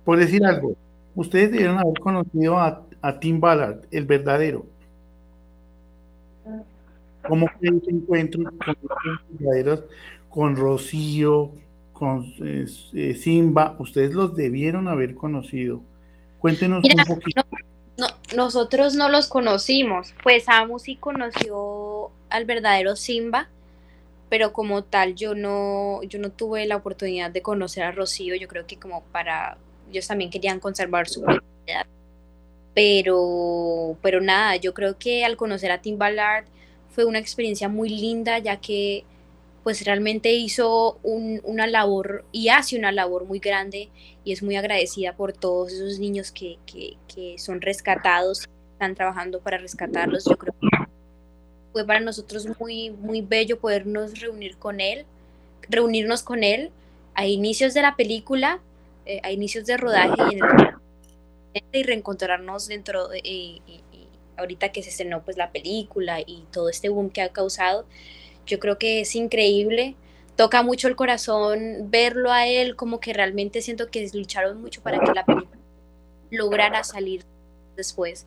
[0.04, 0.76] Por decir algo,
[1.14, 2.86] ustedes debieron haber conocido a,
[3.20, 4.66] Tim Ballard, el verdadero.
[7.26, 8.76] ¿Cómo fue ese encuentro con
[9.38, 9.84] verdaderos,
[10.28, 11.52] con Rocío,
[11.92, 13.76] con eh, eh, Simba?
[13.78, 15.82] Ustedes los debieron haber conocido.
[16.40, 17.42] Cuéntenos un poquito.
[18.34, 23.48] nosotros no los conocimos, pues Samu sí conoció al verdadero Simba,
[24.30, 28.48] pero como tal yo no, yo no tuve la oportunidad de conocer a Rocío, yo
[28.48, 29.58] creo que como para,
[29.90, 31.86] ellos también querían conservar su propiedad.
[32.72, 36.44] Pero, pero nada, yo creo que al conocer a Tim Ballard
[36.94, 39.04] fue una experiencia muy linda, ya que
[39.62, 43.90] pues realmente hizo una labor y hace una labor muy grande
[44.24, 46.58] y es muy agradecida por todos esos niños que,
[47.36, 50.24] son rescatados, están trabajando para rescatarlos.
[50.24, 50.68] Yo creo que
[51.72, 55.04] fue para nosotros muy, muy bello podernos reunir con él,
[55.68, 56.70] reunirnos con él
[57.14, 58.60] a inicios de la película,
[59.04, 60.14] eh, a inicios de rodaje
[61.72, 63.60] y, reencontrarnos dentro de,
[64.36, 67.86] ahorita que se estrenó pues la película y todo este boom que ha causado
[68.50, 69.94] yo creo que es increíble.
[70.36, 74.98] Toca mucho el corazón verlo a él, como que realmente siento que lucharon mucho para
[74.98, 75.58] que la película
[76.30, 77.24] lograra salir
[77.76, 78.26] después.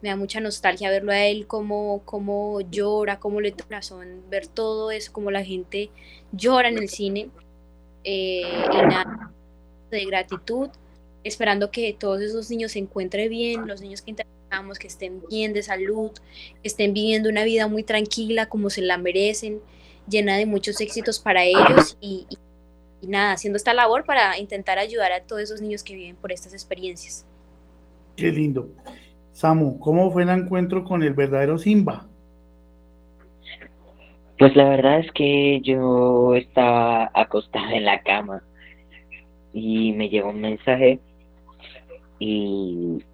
[0.00, 4.22] Me da mucha nostalgia verlo a él, cómo, cómo llora, cómo le toca el corazón,
[4.30, 5.90] ver todo eso, cómo la gente
[6.32, 7.30] llora en el cine.
[8.04, 9.32] Eh, nada,
[9.90, 10.68] de gratitud,
[11.24, 14.10] esperando que todos esos niños se encuentren bien, los niños que
[14.78, 16.10] que estén bien de salud,
[16.62, 19.60] que estén viviendo una vida muy tranquila como se la merecen,
[20.08, 22.26] llena de muchos éxitos para ellos y,
[23.02, 26.52] nada, haciendo esta labor para intentar ayudar a todos esos niños que viven por estas
[26.52, 27.26] experiencias.
[28.16, 28.68] Qué lindo.
[29.32, 32.06] Samu, ¿cómo fue el encuentro con el verdadero Simba?
[34.38, 38.42] Pues la verdad es que yo estaba acostada en la cama
[39.52, 41.00] y me llegó un mensaje
[42.18, 43.04] y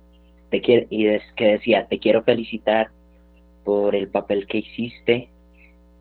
[0.50, 2.90] te quiero y es que decía te quiero felicitar
[3.64, 5.28] por el papel que hiciste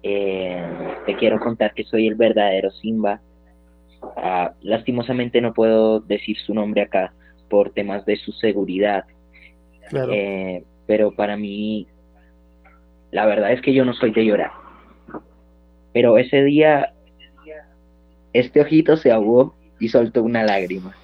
[0.04, 0.66] eh,
[1.06, 3.22] te quiero contar que soy el verdadero Simba
[4.18, 7.14] ah, lastimosamente no puedo decir su nombre acá
[7.50, 9.06] por temas de su seguridad
[9.92, 11.88] eh, pero para mí
[13.12, 14.52] la verdad es que yo no soy de llorar.
[15.94, 16.94] Pero ese día
[18.34, 20.96] este ojito se ahogó y soltó una lágrima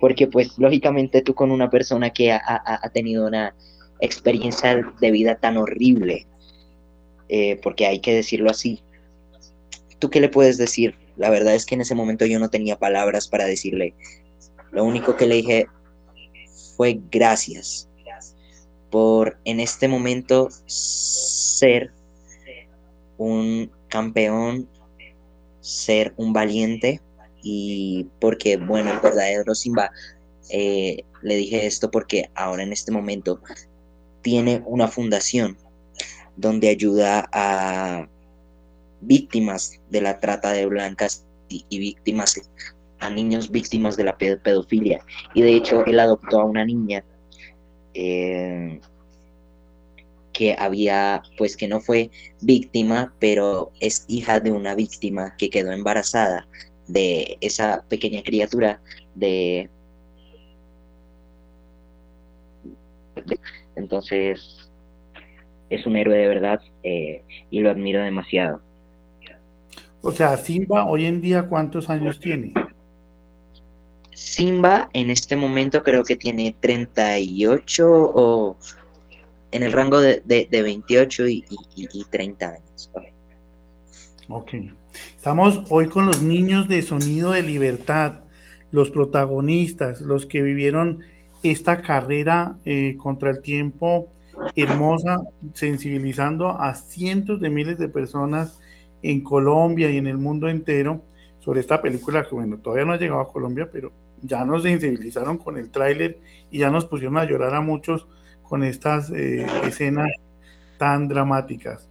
[0.00, 3.54] porque pues lógicamente tú con una persona que ha, tenido una
[4.00, 6.26] experiencia de vida tan horrible,
[7.28, 8.82] eh, porque hay que decirlo así,
[9.98, 10.96] ¿tú qué le puedes decir?
[11.16, 13.94] La verdad es que en ese momento yo no tenía palabras para decirle.
[14.72, 15.66] Lo único que le dije
[16.76, 17.86] fue gracias
[18.90, 21.92] por en este momento ser
[23.18, 24.66] un campeón,
[25.60, 27.00] ser un valiente,
[27.42, 29.90] y porque, bueno, el verdadero Simba,
[30.50, 33.40] eh, le dije esto porque ahora en este momento
[34.22, 35.56] tiene una fundación
[36.36, 38.08] donde ayuda a
[39.00, 42.40] víctimas de la trata de blancas y, víctimas,
[43.00, 45.04] a niños víctimas de la pedofilia.
[45.34, 47.04] Y de hecho, él adoptó a una niña
[47.94, 48.80] eh,
[50.32, 55.72] que había, pues que no fue víctima, pero es hija de una víctima que quedó
[55.72, 56.46] embarazada
[56.92, 58.80] de esa pequeña criatura
[59.14, 59.68] de...
[63.76, 64.70] Entonces,
[65.68, 68.60] es un héroe de verdad eh, y lo admiro demasiado.
[70.02, 72.52] O sea, Simba hoy en día, ¿cuántos años tiene?
[74.12, 78.56] Simba en este momento creo que tiene 38 o
[79.52, 82.90] en el rango de, de, 28 y, y, y, 30 años.
[84.32, 84.52] Ok.
[85.16, 88.20] Estamos hoy con los niños de Sonido de Libertad,
[88.70, 91.00] los protagonistas, los que vivieron
[91.42, 94.08] esta carrera eh, contra el tiempo
[94.54, 95.20] hermosa,
[95.54, 98.60] sensibilizando a cientos de miles de personas
[99.02, 101.02] en Colombia y en el mundo entero
[101.40, 103.90] sobre esta película que, bueno, todavía no ha llegado a Colombia, pero
[104.22, 106.20] ya nos sensibilizaron con el tráiler
[106.52, 108.06] y ya nos pusieron a llorar a muchos
[108.44, 110.12] con estas eh, escenas
[110.78, 111.89] tan dramáticas.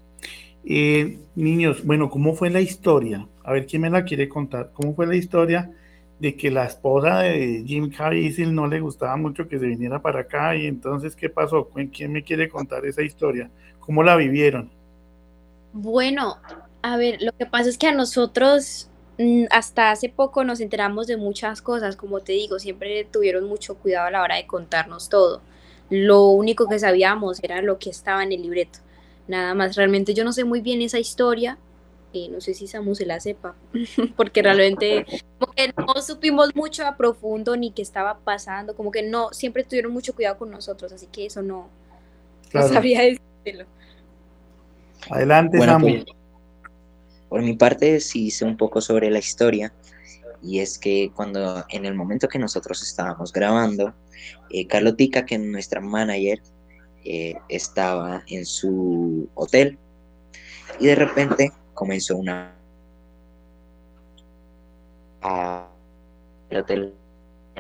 [0.64, 3.28] Eh, niños, bueno, ¿cómo fue la historia?
[3.44, 4.72] A ver quién me la quiere contar.
[4.74, 5.72] ¿Cómo fue la historia
[6.20, 10.22] de que la esposa de Jim Caviezel no le gustaba mucho que se viniera para
[10.22, 11.70] acá y entonces qué pasó?
[11.94, 13.50] ¿Quién me quiere contar esa historia?
[13.80, 14.70] ¿Cómo la vivieron?
[15.72, 16.38] Bueno,
[16.82, 21.08] a ver, lo que pasa es que a nosotros mm, hasta hace poco nos enteramos
[21.08, 25.10] de muchas cosas, como te digo, siempre tuvieron mucho cuidado a la hora de contarnos
[25.10, 25.42] todo.
[25.90, 28.80] Lo único que sabíamos era lo que estaba en el libreto
[29.30, 29.76] nada más.
[29.76, 31.58] Realmente yo no sé muy bien esa historia,
[32.12, 33.56] eh, no sé si Samu se la sepa,
[34.18, 35.06] porque realmente
[35.38, 39.64] como que no supimos mucho a profundo ni qué estaba pasando, como que no, siempre
[39.64, 41.70] tuvieron mucho cuidado con nosotros, así que eso no,
[42.52, 43.02] sabría
[43.46, 43.66] decirlo.
[45.10, 45.88] Adelante, Samu.
[45.88, 46.06] Pues,
[47.30, 49.72] por mi parte sí sé un poco sobre la historia,
[50.42, 53.94] y es que cuando en el momento que nosotros estábamos grabando,
[54.50, 56.42] eh, Carlotica, que es nuestra manager,
[57.04, 59.78] eh, estaba en su hotel
[60.80, 62.56] y de repente comenzó una
[66.50, 66.94] el hotel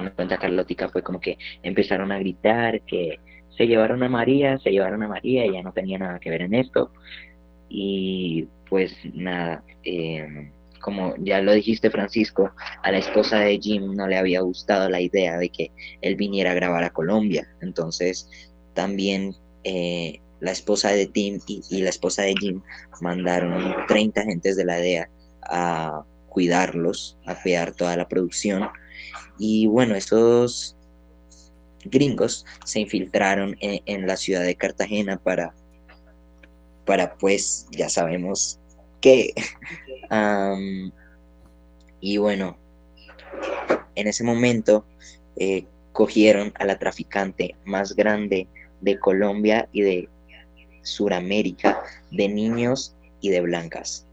[0.02, 3.20] me cuenta Carlótica fue como que empezaron a gritar que
[3.58, 6.54] se llevaron a María, se llevaron a María, ya no tenía nada que ver en
[6.54, 6.92] esto.
[7.68, 12.52] Y pues nada, em, como ya lo dijiste Francisco,
[12.82, 16.52] a la esposa de Jim no le había gustado la idea de que él viniera
[16.52, 17.48] a grabar a Colombia.
[17.62, 18.49] Entonces
[18.80, 22.62] también eh, la esposa de Tim y, la esposa de Jim
[23.02, 25.10] mandaron 30 agentes de la DEA
[25.42, 28.70] a cuidarlos, a cuidar toda la producción.
[29.38, 30.78] Y bueno, esos
[31.84, 35.54] gringos se infiltraron en, la ciudad de Cartagena para,
[36.86, 38.62] para pues, ya sabemos
[39.02, 39.34] qué.
[42.00, 42.58] y bueno,
[43.96, 44.86] en ese momento
[45.36, 48.48] eh, cogieron a la traficante más grande
[48.82, 50.10] de Colombia y de
[50.82, 51.80] Suramérica,
[52.12, 54.06] de niños y de blancas.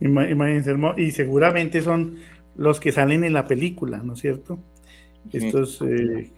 [0.00, 2.18] Imagínense, y seguramente son
[2.56, 4.58] los que salen en la película, ¿no es cierto?
[5.32, 6.30] Estos eh,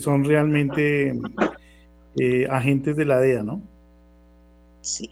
[0.00, 1.14] son realmente
[2.18, 3.62] eh, agentes de la DEA, ¿no?
[4.80, 5.10] Sí.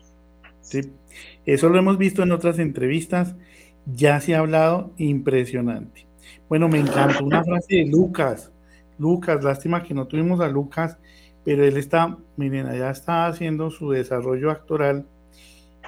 [0.60, 0.80] sí.
[1.46, 3.34] Eso lo hemos visto en otras entrevistas
[3.86, 6.06] ya se ha hablado impresionante.
[6.48, 8.51] Bueno, me encantó una frase de Lucas.
[9.02, 10.96] Lucas, lástima que no tuvimos a Lucas,
[11.44, 15.06] pero él está, miren, allá está haciendo su desarrollo actoral,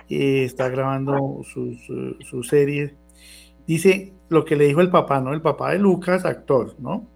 [0.09, 1.77] eh, está grabando su,
[2.21, 2.97] su, serie.
[3.69, 5.33] Dice lo que le dijo el papá, ¿no?
[5.33, 7.07] El papá de Lucas, actor, ¿no?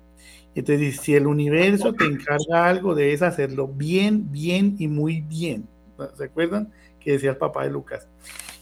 [0.54, 5.66] Entonces si el universo te encarga algo, debes hacerlo bien, bien y muy bien.
[6.16, 6.72] ¿Se acuerdan?
[7.00, 8.08] Que decía el papá de Lucas.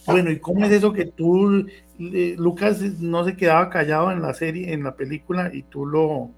[0.07, 1.67] Bueno, ¿y cómo es eso que tú,
[1.99, 6.31] Lucas no se quedaba callado en la serie, en la película, y tú lo,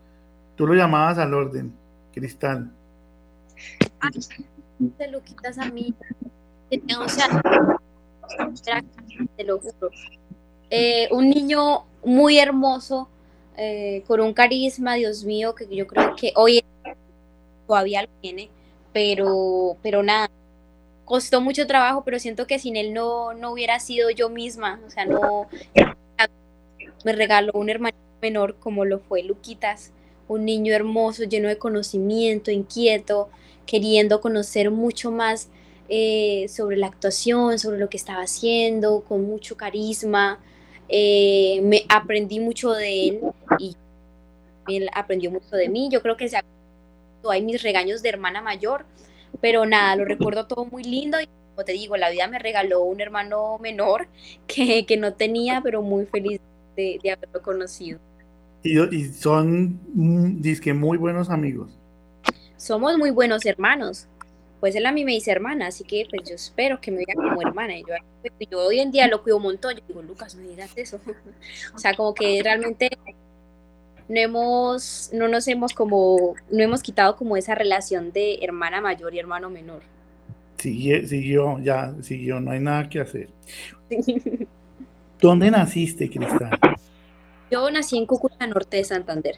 [0.60, 1.74] tú lo llamabas al orden,
[2.14, 2.70] Cristal?
[4.97, 5.93] te lo quitas a mí.
[6.70, 6.82] Te.
[10.70, 13.07] Eh, un niño muy hermoso,
[13.55, 16.62] eh, con un carisma, Dios mío, que yo creo que hoy
[17.66, 18.49] todavía lo tiene,
[18.91, 20.30] pero, pero nada,
[21.05, 24.89] costó mucho trabajo, pero siento que sin él no, no hubiera sido yo misma, o
[24.89, 25.47] sea, no
[27.05, 29.93] me regaló un hermano menor como lo fue Luquitas,
[30.30, 33.30] un niño hermoso, lleno de conocimiento, inquieto,
[33.66, 35.50] queriendo conocer mucho más
[35.90, 40.40] eh, sobre la actuación, sobre lo que estaba haciendo, con mucho carisma.
[40.88, 43.22] Eh, me aprendí mucho de él
[43.58, 43.76] y
[44.68, 45.90] él aprendió mucho de mí.
[45.92, 46.40] Yo creo que se
[47.30, 48.86] hay mis regaños de hermana mayor,
[49.42, 52.82] pero nada, lo recuerdo todo muy lindo y como te digo, la vida me regaló
[52.84, 54.08] un hermano menor
[54.48, 56.40] que, que no tenía, pero muy feliz
[56.78, 58.00] de, de haberlo conocido.
[58.64, 61.72] Y, y son, mm, que muy buenos amigos.
[62.57, 64.07] Somos muy buenos hermanos.
[64.60, 67.16] Pues él a mí me dice hermana, así que pues yo espero que me vea
[67.16, 67.78] como hermana.
[67.78, 67.95] Y yo,
[68.51, 69.76] yo hoy en día lo cuido un montón.
[69.76, 70.99] Yo digo, Lucas, no digas eso.
[71.74, 72.89] o sea, como que realmente
[74.10, 79.14] no hemos, no nos hemos como, no hemos quitado como esa relación de hermana mayor
[79.14, 79.82] y hermano menor.
[80.57, 83.30] Sigue, siguió, ya, siguió, no hay nada que hacer.
[85.22, 86.60] ¿Dónde naciste, Cristal?
[87.52, 89.36] Yo nací en Cúcuta Norte de Santander.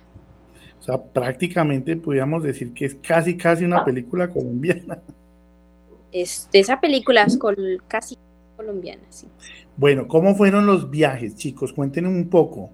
[0.80, 5.00] O sea, prácticamente podríamos decir que es casi, casi una película colombiana.
[6.12, 7.38] Es, esa película es
[7.88, 8.18] casi
[8.58, 9.28] colombiana, sí.
[9.78, 11.72] Bueno, ¿cómo fueron los viajes, chicos?
[11.72, 12.72] Cuéntenme un poco.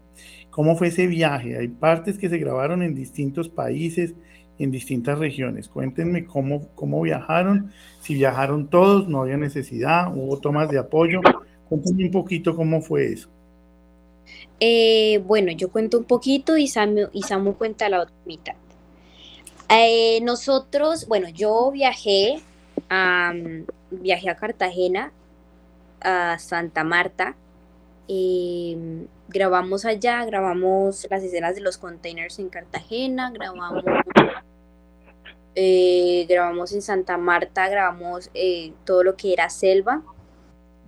[0.49, 1.57] ¿Cómo fue ese viaje?
[1.57, 4.15] Hay partes que se grabaron en distintos países,
[4.57, 5.69] en distintas regiones.
[5.69, 7.71] Cuéntenme cómo, cómo viajaron,
[8.01, 11.21] si viajaron todos, no había necesidad, hubo tomas de apoyo.
[11.69, 13.29] Cuéntenme un poquito cómo fue eso.
[14.59, 18.55] Eh, bueno, yo cuento un poquito y Samu, y Samu cuenta la otra mitad.
[19.69, 22.41] Eh, nosotros, bueno, yo viajé
[22.89, 23.33] a,
[23.91, 25.11] viajé a Cartagena,
[26.01, 27.35] a Santa Marta,
[28.07, 33.83] eh, grabamos allá, grabamos las escenas de los containers en Cartagena, grabamos,
[35.55, 38.31] eh, grabamos en Santa Marta, grabamos
[38.85, 40.01] todo lo que era selva.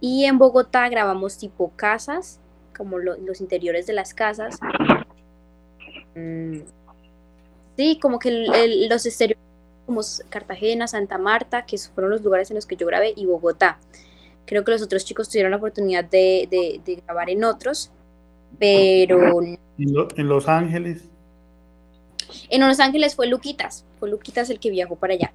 [0.02, 2.40] Y en Bogotá grabamos tipo casas,
[2.80, 4.58] como los interiores de las casas.
[6.16, 6.62] Mm,
[7.78, 8.32] sí, como que
[8.90, 9.44] los exteriores
[9.86, 13.78] como Cartagena, Santa Marta, que fueron los lugares en los que yo grabé, y Bogotá.
[14.48, 16.48] Creo que los otros chicos tuvieron la oportunidad de,
[16.84, 17.92] de grabar en otros
[18.58, 19.42] pero...
[19.42, 21.04] ¿En, Los Ángeles?
[22.50, 25.32] En Los Ángeles fue Luquitas, fue Luquitas el que viajó para allá.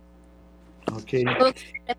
[0.93, 1.95] Ok.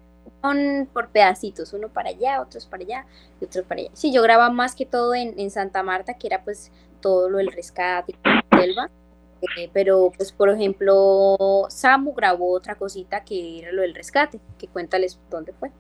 [0.94, 3.06] Por pedacitos, uno para allá, otros para allá
[3.40, 3.90] y otros para allá.
[3.94, 6.72] Sí, yo grababa más que todo en, Santa Marta, que era pues
[7.02, 8.16] todo lo del rescate,
[8.52, 8.90] selva.
[9.58, 14.68] Eh, pero pues por ejemplo Samu grabó otra cosita que era lo del rescate, que
[14.68, 15.72] cuéntales dónde fue.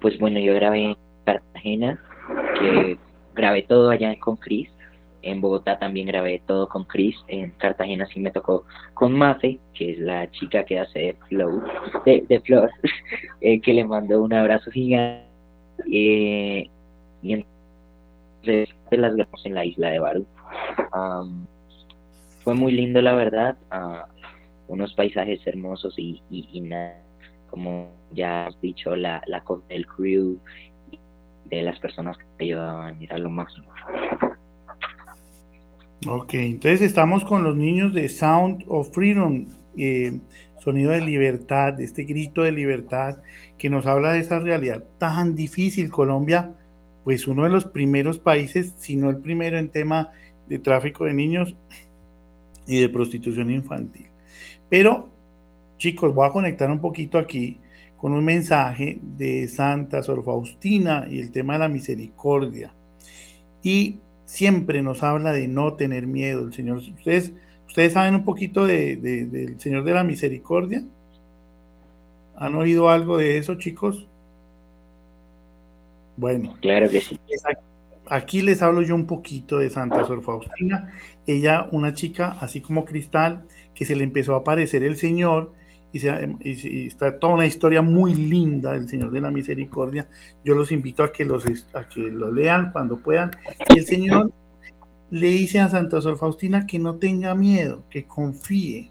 [0.00, 2.02] pues bueno, yo grabé en Cartagena,
[3.34, 4.70] grabé todo allá con Chris.
[5.22, 7.16] En Bogotá también grabé todo con Chris.
[7.28, 8.64] En Cartagena sí me tocó
[8.94, 11.62] con Mafe, que es la chica que hace de Flow,
[12.04, 12.70] de, Flor,
[13.40, 15.26] eh, que le mandó un abrazo gigante.
[15.90, 16.68] Eh,
[17.22, 20.26] y entonces las grabamos en la isla de Barú.
[22.42, 23.56] fue muy lindo, la verdad.
[23.70, 24.20] Uh,
[24.70, 27.02] unos paisajes hermosos y, y, nada,
[27.50, 30.38] como ya has dicho, la, la del crew
[31.46, 33.66] de las personas que ayudaban, era lo máximo.
[36.06, 39.44] Ok, entonces estamos con los niños de Sound of Freedom,
[39.76, 40.18] eh,
[40.58, 43.18] sonido de libertad, este grito de libertad
[43.58, 45.90] que nos habla de esa realidad tan difícil.
[45.90, 46.54] Colombia,
[47.04, 50.08] pues uno de los primeros países, si no el primero en tema
[50.48, 51.54] de tráfico de niños
[52.66, 54.06] y de prostitución infantil.
[54.70, 55.10] Pero,
[55.76, 57.58] chicos, voy a conectar un poquito aquí
[57.98, 62.72] con un mensaje de Santa Sor Faustina y el tema de la misericordia.
[63.62, 63.98] Y
[64.30, 66.46] siempre nos habla de no tener miedo.
[66.46, 67.32] El Señor, ustedes,
[67.66, 70.84] ustedes saben un poquito de, del Señor de la Misericordia.
[72.36, 74.06] ¿Han oído algo de eso, chicos?
[76.16, 77.18] Bueno, claro que sí.
[78.06, 80.92] Aquí les hablo yo un poquito de Santa Sor Faustina.
[81.26, 85.52] Ella, una chica así como Cristal, que se le empezó a aparecer el Señor
[85.92, 90.08] y, está toda una historia muy linda del Señor de la Misericordia.
[90.44, 93.30] Yo los invito a que, los, a que lo lean cuando puedan.
[93.74, 94.32] Y el Señor
[95.10, 98.90] le dice a Santa Sor Faustina que no tenga miedo, que confíe.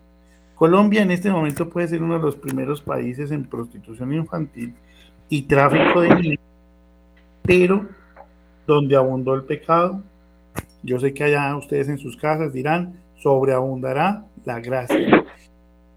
[0.55, 4.73] Colombia en este momento puede ser uno de los primeros países en prostitución infantil
[5.29, 6.39] y tráfico de niños,
[7.43, 7.87] pero
[8.67, 10.03] donde abundó el pecado,
[10.83, 15.18] yo sé que allá ustedes en sus casas dirán, sobreabundará la gracia.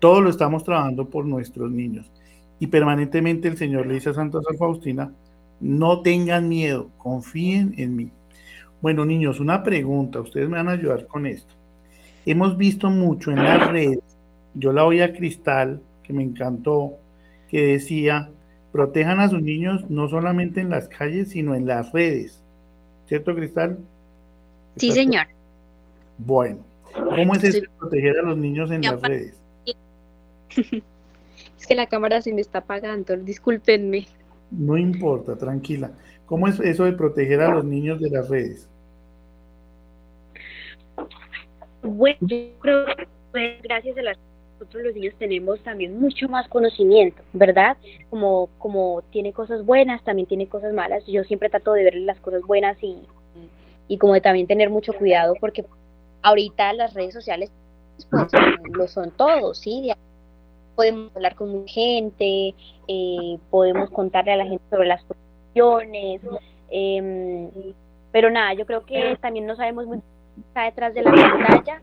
[0.02, 2.10] Todo lo estamos trabajando por nuestros niños.
[2.58, 5.12] Y permanentemente el Señor le dice a Santa Sor Faustina,
[5.60, 8.10] no tengan miedo, confíen en mí.
[8.80, 11.54] Bueno, niños, una pregunta, ustedes me van a ayudar con esto.
[12.26, 14.00] Hemos visto mucho en las redes,
[14.54, 16.94] yo la oí a Cristal, que me encantó,
[17.48, 18.28] que decía,
[18.72, 22.42] protejan a sus niños no solamente en las calles, sino en las redes.
[23.06, 23.78] ¿Cierto, Cristal?
[24.74, 25.28] Sí, señor.
[26.18, 26.58] Bueno,
[26.92, 29.41] ¿cómo es eso proteger a los niños en las redes?
[31.58, 34.08] Es que la cámara se me está apagando, discúlpenme.
[34.50, 35.92] No importa, tranquila.
[36.26, 38.68] ¿Cómo es eso de proteger a los niños de las redes?
[41.82, 42.86] Bueno, yo creo
[43.32, 44.18] que gracias a las
[44.62, 47.76] nosotros los niños tenemos también mucho más conocimiento, ¿verdad?
[48.10, 51.04] Como, como tiene cosas buenas, también tiene cosas malas.
[51.06, 52.96] Yo siempre trato de ver las cosas buenas y,
[53.88, 55.64] y como de también tener mucho cuidado porque
[56.22, 57.50] ahorita las redes sociales
[58.08, 58.28] pues,
[58.72, 59.90] lo son todos, ¿sí?
[60.74, 62.54] Podemos hablar con gente,
[62.88, 66.20] eh, podemos contarle a la gente sobre las cuestiones,
[66.70, 67.72] eh,
[68.10, 70.00] pero nada, yo creo que también no sabemos muy
[70.38, 71.82] está detrás de la pantalla,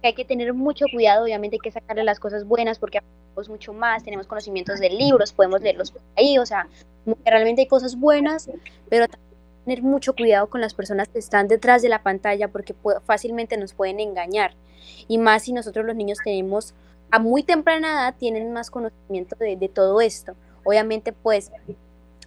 [0.00, 3.48] que hay que tener mucho cuidado, obviamente hay que sacarle las cosas buenas porque aprendemos
[3.48, 6.68] mucho más, tenemos conocimientos de libros, podemos leerlos por ahí, o sea,
[7.24, 8.50] realmente hay cosas buenas,
[8.88, 9.06] pero
[9.64, 13.74] tener mucho cuidado con las personas que están detrás de la pantalla porque fácilmente nos
[13.74, 14.54] pueden engañar.
[15.06, 16.74] Y más si nosotros los niños tenemos,
[17.10, 20.34] a muy temprana edad, tienen más conocimiento de, todo esto.
[20.64, 21.50] Obviamente, pues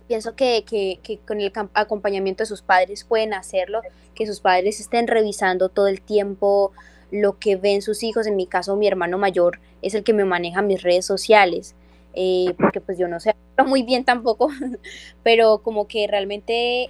[0.07, 3.81] pienso que, con el acompañamiento de sus padres pueden hacerlo,
[4.15, 6.71] que sus padres estén revisando todo el tiempo
[7.11, 8.27] lo que ven sus hijos.
[8.27, 11.75] En mi caso, mi hermano mayor es el que me maneja mis redes sociales,
[12.13, 14.49] eh, porque pues yo no sé muy bien tampoco,
[15.23, 16.89] pero como que realmente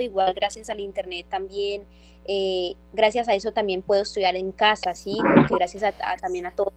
[0.00, 1.84] igual gracias al internet también,
[2.32, 5.18] eh, gracias a eso también puedo estudiar en casa, ¿sí?
[5.34, 6.72] Porque gracias a, también a todo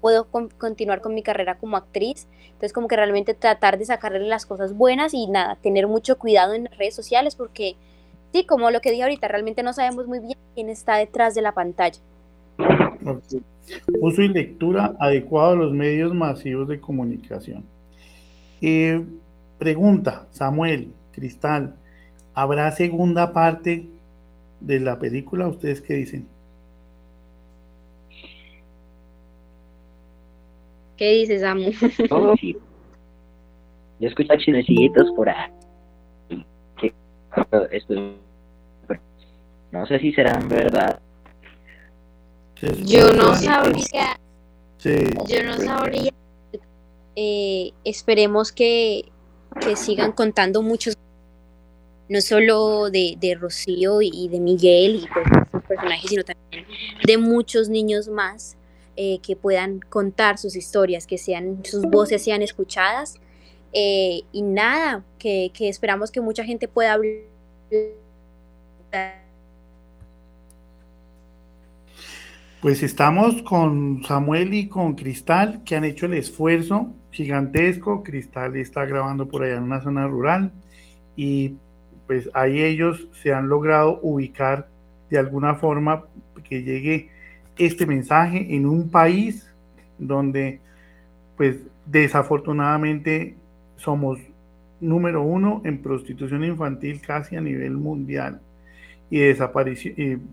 [0.00, 0.28] puedo
[0.58, 2.28] continuar con mi carrera como actriz.
[2.44, 6.54] Entonces, como que realmente tratar de sacarle las cosas buenas y nada, tener mucho cuidado
[6.54, 7.74] en las redes sociales porque,
[8.32, 11.42] sí, como lo que dije ahorita, realmente no sabemos muy bien quién está detrás de
[11.42, 11.98] la pantalla.
[14.00, 17.64] Uso y lectura adecuado a los medios masivos de comunicación.
[18.60, 19.04] Eh,
[19.58, 21.74] pregunta, Samuel, Cristal,
[22.34, 23.88] ¿habrá segunda parte
[24.60, 25.48] de la película?
[25.48, 26.28] ¿Ustedes qué dicen?
[30.96, 31.70] ¿Qué dices, Samu?
[33.98, 35.50] Yo escucho chismecitos por ahí.
[39.72, 41.00] no sé si serán verdad.
[42.84, 44.18] Yo no sabría.
[44.82, 46.12] Yo no sabría.
[47.14, 49.10] Eh, esperemos que,
[49.60, 50.96] que sigan contando muchos
[52.08, 56.66] no solo de, de Rocío y de Miguel y pues, sus personajes, sino también
[57.04, 58.56] de muchos niños más
[58.96, 63.18] eh, que puedan contar sus historias, que sean sus voces sean escuchadas
[63.72, 67.24] eh, y nada, que, que, esperamos que mucha gente pueda hablar.
[72.62, 78.02] Pues estamos con Samuel y con Cristal que han hecho el esfuerzo gigantesco.
[78.02, 80.52] Cristal está grabando por allá en una zona rural
[81.16, 81.56] y
[82.06, 84.68] pues ahí ellos se han logrado ubicar
[85.10, 86.04] de alguna forma
[86.48, 87.10] que llegue
[87.58, 89.50] este mensaje en un país
[89.98, 90.60] donde
[91.36, 93.36] pues desafortunadamente
[93.76, 94.18] somos
[94.80, 98.40] número uno en prostitución infantil casi a nivel mundial.
[99.08, 99.20] Y,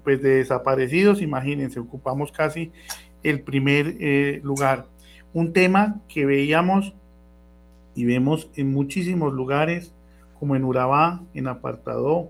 [0.03, 2.71] pues de desaparecidos imagínense ocupamos casi
[3.21, 4.85] el primer eh, lugar.
[5.33, 6.93] Un tema que veíamos
[7.95, 9.92] y vemos en muchísimos lugares
[10.43, 12.29] como en Urabá, en Apartadó,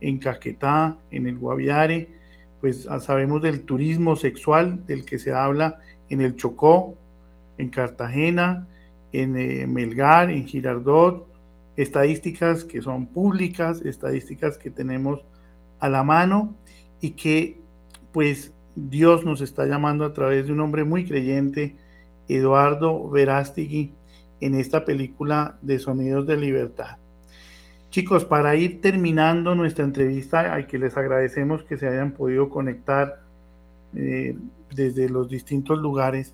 [0.00, 2.08] en Caquetá, en el Guaviare,
[2.58, 6.94] pues ah, sabemos del turismo sexual del que se habla en el Chocó,
[7.58, 8.66] en Cartagena,
[9.12, 11.28] en eh, Melgar, en Girardot,
[11.76, 15.20] estadísticas que son públicas, estadísticas que tenemos
[15.80, 16.54] a la mano
[17.02, 17.60] y que
[18.10, 21.76] pues Dios nos está llamando a través de un hombre muy creyente,
[22.26, 23.92] Eduardo Verástigui,
[24.40, 26.99] en esta película de Sonidos de Libertad.
[27.90, 33.20] Chicos, para ir terminando nuestra entrevista, hay que les agradecemos que se hayan podido conectar
[33.96, 34.36] eh,
[34.72, 36.32] desde los distintos lugares.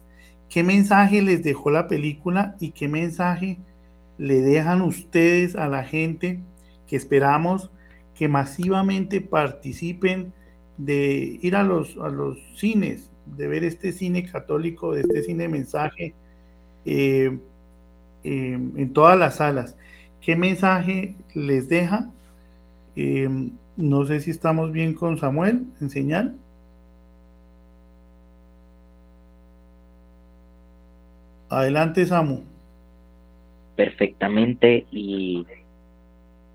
[0.50, 3.57] ¿Qué mensaje les dejó la película y qué mensaje
[4.18, 6.40] le dejan ustedes a la gente
[6.86, 7.70] que esperamos
[8.14, 10.34] que masivamente participen
[10.76, 15.48] de ir a los, a los cines, de ver este cine católico, de este cine
[15.48, 16.12] mensaje
[16.84, 17.38] eh,
[18.24, 19.74] eh, en todas las salas?
[20.20, 22.10] ¿Qué mensaje les deja?
[23.76, 26.34] no sé si estamos bien con Samuel en señal.
[31.48, 32.42] Adelante, Samu.
[33.76, 35.46] Perfectamente y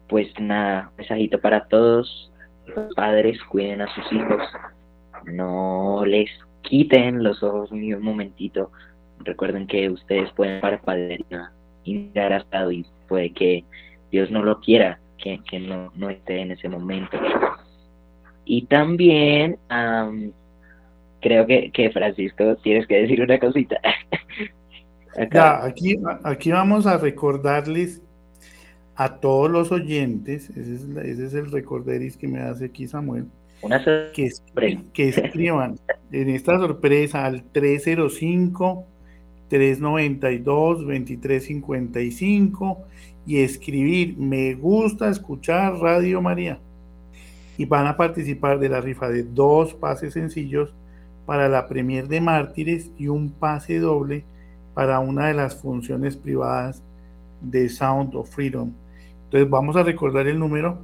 [0.09, 2.31] pues nada, mensajito para todos.
[2.65, 4.41] Los padres cuiden a sus hijos,
[5.25, 6.29] no les
[6.61, 8.71] quiten los ojos ni un momentito.
[9.19, 11.51] Recuerden que ustedes pueden parpadear
[11.83, 13.65] y mirar hasta y puede que
[14.09, 17.17] Dios no lo quiera, que, que no, no esté en ese momento.
[18.45, 19.57] Y también
[21.19, 23.79] creo que, que Francisco tienes que decir una cosita.
[25.29, 28.01] Ya, aquí, aquí vamos a recordarles
[28.95, 33.25] a todos los oyentes, ese es, ese es el recorderis que me hace aquí Samuel,
[34.13, 34.31] que,
[34.93, 35.75] que escriban
[36.13, 38.85] en esta sorpresa al 305
[39.51, 42.79] 392 2355
[43.27, 46.57] y escribir me gusta escuchar Radio María
[47.57, 50.73] y van a participar de la rifa de dos pases sencillos
[51.25, 54.23] para la premier de Mártires y un pase doble
[54.73, 56.81] para una de las funciones privadas
[57.41, 58.71] de Sound of Freedom.
[59.25, 60.77] Entonces vamos a recordar el número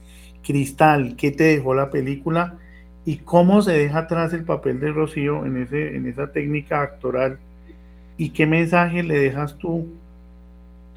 [0.47, 2.55] Cristal, ¿qué te dejó la película?
[3.05, 7.39] ¿Y cómo se deja atrás el papel de Rocío en, ese, en esa técnica actoral?
[8.17, 9.89] ¿Y qué mensaje le dejas tú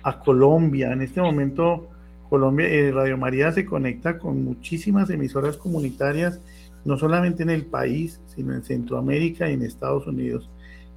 [0.03, 0.93] a Colombia?
[0.93, 1.89] En este momento
[2.29, 6.39] Colombia, eh, Radio María se conecta con muchísimas emisoras comunitarias,
[6.85, 10.47] no solamente en el país, sino en Centroamérica y en Estados Unidos.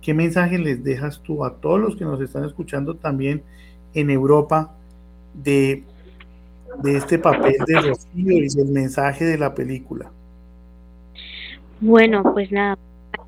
[0.02, 3.42] ¿Qué mensaje les dejas tú a todos los que nos están escuchando también
[3.94, 4.74] en Europa
[5.32, 5.84] de,
[6.82, 10.10] de este papel de Rocío y del mensaje de la película?
[11.80, 12.78] Bueno, pues nada,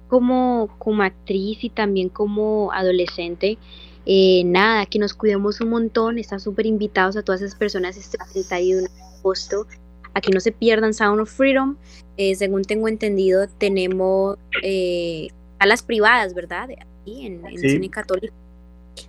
[0.09, 3.59] como, como actriz y también como adolescente,
[4.07, 8.18] eh, nada, que nos cuidemos un montón, están súper invitados a todas esas personas este
[8.32, 8.88] 31 de
[9.18, 9.66] agosto
[10.12, 11.76] a que no se pierdan Sound of Freedom.
[12.16, 15.28] Eh, según tengo entendido, tenemos eh,
[15.59, 16.68] salas privadas, ¿verdad?
[16.70, 18.34] Aquí en, el Cine Católico.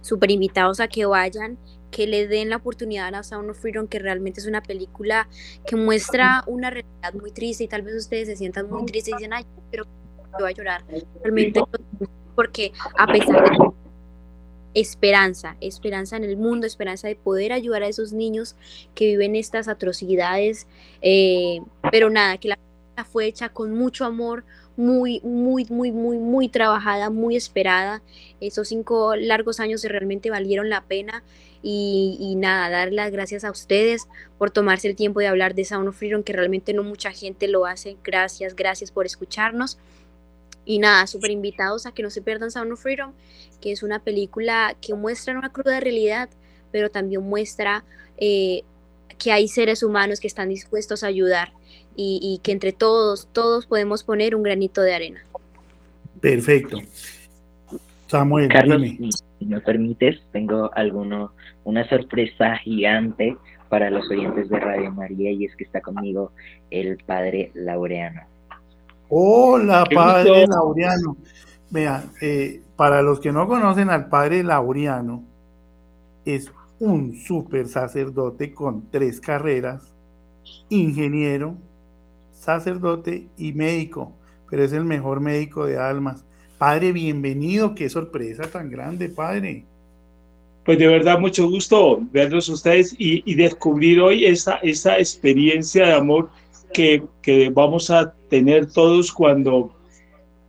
[0.02, 1.58] Súper invitados a que vayan,
[1.96, 5.30] que le den la oportunidad a Sound of Freedom, que realmente es una película
[5.66, 9.16] que muestra una realidad muy triste y tal vez ustedes se sientan muy tristes y
[9.16, 9.86] dicen, ay, pero
[10.38, 10.84] voy a llorar.
[11.24, 11.62] Realmente,
[12.36, 13.58] porque a pesar de
[14.74, 18.58] esperanza, esperanza en el mundo, esperanza de poder ayudar a esos niños
[18.94, 20.68] que viven estas atrocidades,
[21.02, 22.58] eh, pero nada, que la
[23.06, 24.44] fue hecha con mucho amor,
[24.76, 28.02] muy, muy, muy, muy, muy trabajada, muy esperada.
[28.42, 31.24] Esos cinco largos años realmente valieron la pena
[31.68, 34.08] y, y, nada, dar las gracias a ustedes
[34.38, 37.48] por tomarse el tiempo de hablar de Sound of Freedom, que realmente no mucha gente
[37.48, 37.98] lo hace.
[38.04, 39.80] Gracias, gracias por escucharnos.
[40.64, 43.14] Y nada, súper invitados a que no se pierdan Sound of Freedom,
[43.62, 46.30] que es una película que muestra una cruda realidad,
[46.72, 47.84] pero también muestra
[48.20, 48.62] eh,
[49.18, 51.52] que hay seres humanos que están dispuestos a ayudar
[51.96, 55.26] y, que entre todos, todos podemos poner un granito de arena.
[56.22, 56.78] Perfecto.
[58.06, 58.84] Samuel, Carlos,
[59.46, 61.34] si me permites, tengo alguno,
[61.66, 63.38] una sorpresa gigante
[63.70, 66.32] para los oyentes de Radio María y es que está conmigo
[66.72, 68.22] el padre Laureano.
[69.10, 71.18] Hola, padre Laureano.
[71.70, 75.24] Vean, eh, para los que no conocen al padre Laureano,
[76.26, 79.94] es un super sacerdote con tres carreras,
[80.70, 81.56] ingeniero,
[82.34, 84.12] sacerdote y médico,
[84.50, 86.26] pero es el mejor médico de almas.
[86.58, 89.66] Padre, bienvenido, qué sorpresa tan grande, padre.
[90.64, 96.30] Pues de verdad, mucho gusto verlos ustedes y, descubrir hoy esa, experiencia de amor
[96.74, 99.76] que, que vamos a tener todos cuando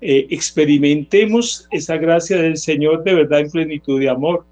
[0.00, 4.46] eh, experimentemos esa gracia del Señor de verdad en plenitud de amor.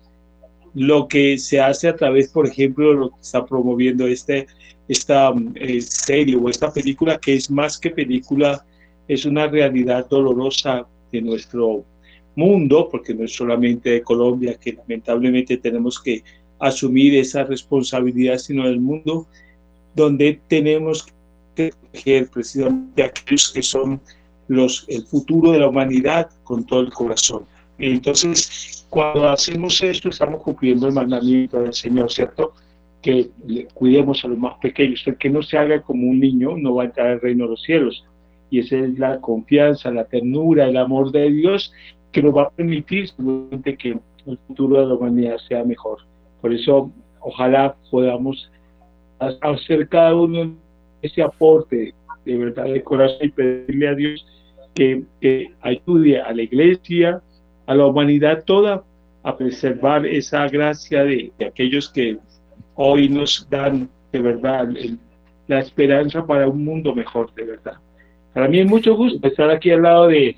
[0.75, 4.49] Lo que se hace a través, por ejemplo, lo que está promoviendo este,
[4.89, 8.67] esta eh, serie o esta película, que es más que película,
[9.07, 11.85] es una realidad dolorosa de nuestro
[12.35, 16.23] mundo, porque no es solamente de Colombia, que lamentablemente tenemos que
[16.59, 19.27] asumir esa responsabilidad, sino del mundo,
[19.95, 21.07] donde tenemos
[21.55, 24.01] que proteger precisamente a aquellos que son
[24.49, 27.45] los, el futuro de la humanidad con todo el corazón.
[27.79, 32.55] Entonces, cuando hacemos esto, estamos cumpliendo el mandamiento del Señor, ¿cierto?
[33.03, 33.31] Que
[33.75, 35.03] cuidemos a los más pequeños.
[35.07, 37.51] El que no se haga como un niño no va a entrar al reino de
[37.51, 38.05] los cielos.
[38.55, 41.73] Y esa es la confianza, la ternura, el amor de Dios
[42.13, 43.11] que nos va a permitir
[43.77, 45.99] que el futuro de la humanidad sea mejor.
[46.41, 48.49] Por eso, ojalá podamos
[49.19, 50.55] hacer cada uno
[51.03, 51.93] ese aporte
[52.25, 54.25] de verdad de corazón y pedirle a Dios
[54.73, 55.03] que
[55.61, 57.21] ayude a la iglesia,
[57.67, 58.85] a la humanidad toda,
[59.25, 62.19] a preservar esa gracia de, aquellos que
[62.77, 64.69] hoy nos dan de verdad
[65.49, 67.79] la esperanza para un mundo mejor, de verdad.
[68.35, 70.37] Para mí es mucho gusto estar aquí al lado de,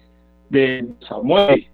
[0.50, 1.66] de Samuel,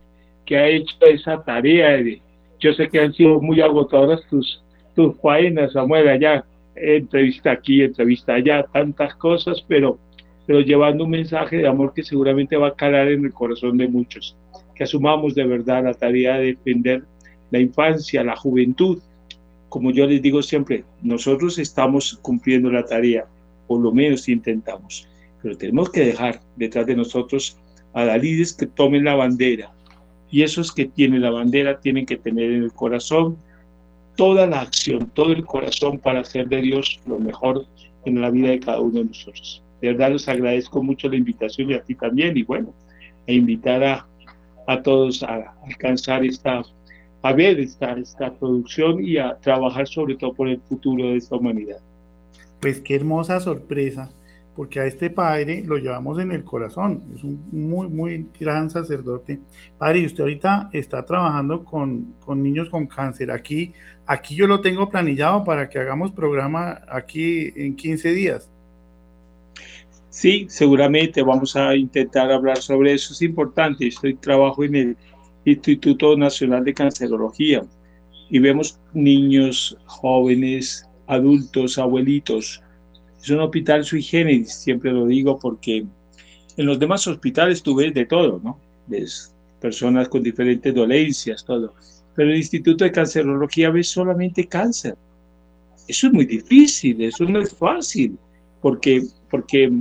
[0.47, 1.91] que ha hecho esa tarea.
[1.97, 2.23] De,
[2.61, 4.63] yo sé que han sido muy agotadoras tus,
[4.95, 6.45] tus faenas, Samuel, allá,
[6.77, 9.99] entrevista aquí, entrevista allá, tantas cosas, pero,
[10.47, 13.89] pero llevando un mensaje de amor que seguramente va a calar en el corazón de
[13.89, 14.37] muchos.
[14.77, 17.03] Que asumamos de verdad la tarea de defender
[17.51, 18.99] la infancia, la juventud.
[19.69, 23.27] Como yo les digo siempre, nosotros estamos cumpliendo la tarea,
[23.67, 25.09] por lo menos intentamos,
[25.43, 27.57] pero tenemos que dejar detrás de nosotros
[27.93, 29.73] a las líderes que tomen la bandera.
[30.31, 33.37] Y esos que tienen la bandera tienen que tener en el corazón
[34.17, 37.67] toda la acción, todo el corazón para hacer de Dios lo mejor
[38.05, 39.63] en la vida de cada uno de nosotros.
[39.81, 42.73] De verdad les agradezco mucho la invitación y a ti también y bueno,
[43.27, 44.07] e invitar a,
[44.67, 46.63] a todos a alcanzar esta,
[47.23, 51.37] a ver esta, esta producción y a trabajar sobre todo por el futuro de esta
[51.37, 51.79] humanidad.
[52.61, 54.11] Pues qué hermosa sorpresa
[54.55, 59.41] porque a este padre lo llevamos en el corazón, es un muy, muy gran sacerdote.
[59.79, 63.31] Padre, y usted ahorita está trabajando con, con, niños con cáncer.
[63.31, 63.73] Aquí,
[64.07, 68.51] aquí yo lo tengo planillado para que hagamos programa aquí en 15 días.
[70.11, 73.15] Sí, seguramente vamos a intentar hablar sobre eso.
[73.15, 73.87] Es importante.
[73.87, 74.97] Estoy trabajo en el
[75.47, 77.63] Instituto Nacional de Cancerología
[78.29, 82.62] y vemos niños, jóvenes, adultos, abuelitos
[83.23, 85.87] es un hospital sui generis, siempre lo digo porque
[86.57, 88.59] en los demás hospitales tú ves de todo, ¿no?
[88.89, 91.75] Ves personas con diferentes dolencias, todo.
[92.15, 94.97] Pero el Instituto de Cancerología ves solamente cáncer.
[95.87, 98.19] Eso es muy difícil, eso no es fácil,
[98.61, 99.73] porque, porque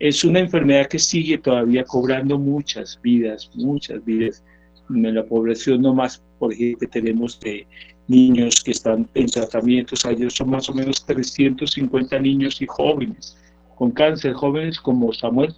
[0.00, 4.42] es una enfermedad que sigue todavía cobrando muchas vidas, muchas vidas.
[4.90, 7.66] En la población no más, por ejemplo, tenemos de
[8.06, 10.04] niños que están en tratamientos.
[10.04, 13.38] Ayer son más o menos 350 niños y jóvenes
[13.76, 15.54] con cáncer, jóvenes como Samuel,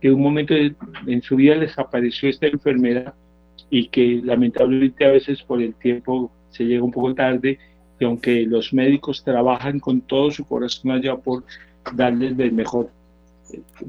[0.00, 3.14] que en un momento en su vida les apareció esta enfermedad
[3.70, 7.58] y que lamentablemente a veces por el tiempo se llega un poco tarde
[7.98, 11.44] y aunque los médicos trabajan con todo su corazón allá por
[11.94, 12.90] darles el mejor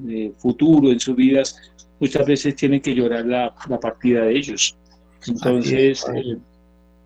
[0.07, 1.59] eh, futuro en sus vidas,
[1.99, 4.77] muchas veces tienen que llorar la, la partida de ellos.
[5.25, 6.05] Entonces,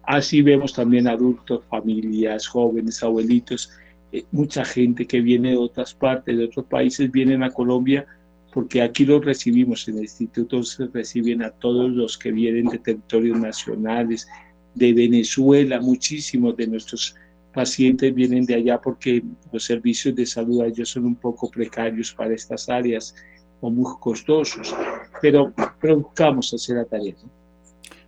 [0.04, 3.72] Así vemos también adultos, familias, jóvenes, abuelitos,
[4.12, 8.06] eh, mucha gente que viene de otras partes, de otros países, vienen a Colombia
[8.52, 12.80] porque aquí los recibimos en el instituto, se reciben a todos los que vienen de
[12.80, 14.28] territorios nacionales,
[14.76, 17.16] de Venezuela, muchísimos de nuestros
[17.54, 22.34] pacientes vienen de allá porque los servicios de salud ellos son un poco precarios para
[22.34, 23.16] estas áreas
[23.60, 24.76] o muy costosos,
[25.22, 27.16] pero, pero buscamos hacer la tarea.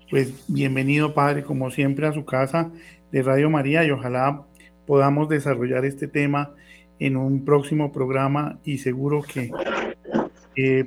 [0.10, 2.72] Pues bienvenido, Padre, como siempre, a su casa
[3.12, 4.44] de Radio María y ojalá
[4.86, 6.54] podamos desarrollar este tema
[7.00, 9.52] en un próximo programa y seguro que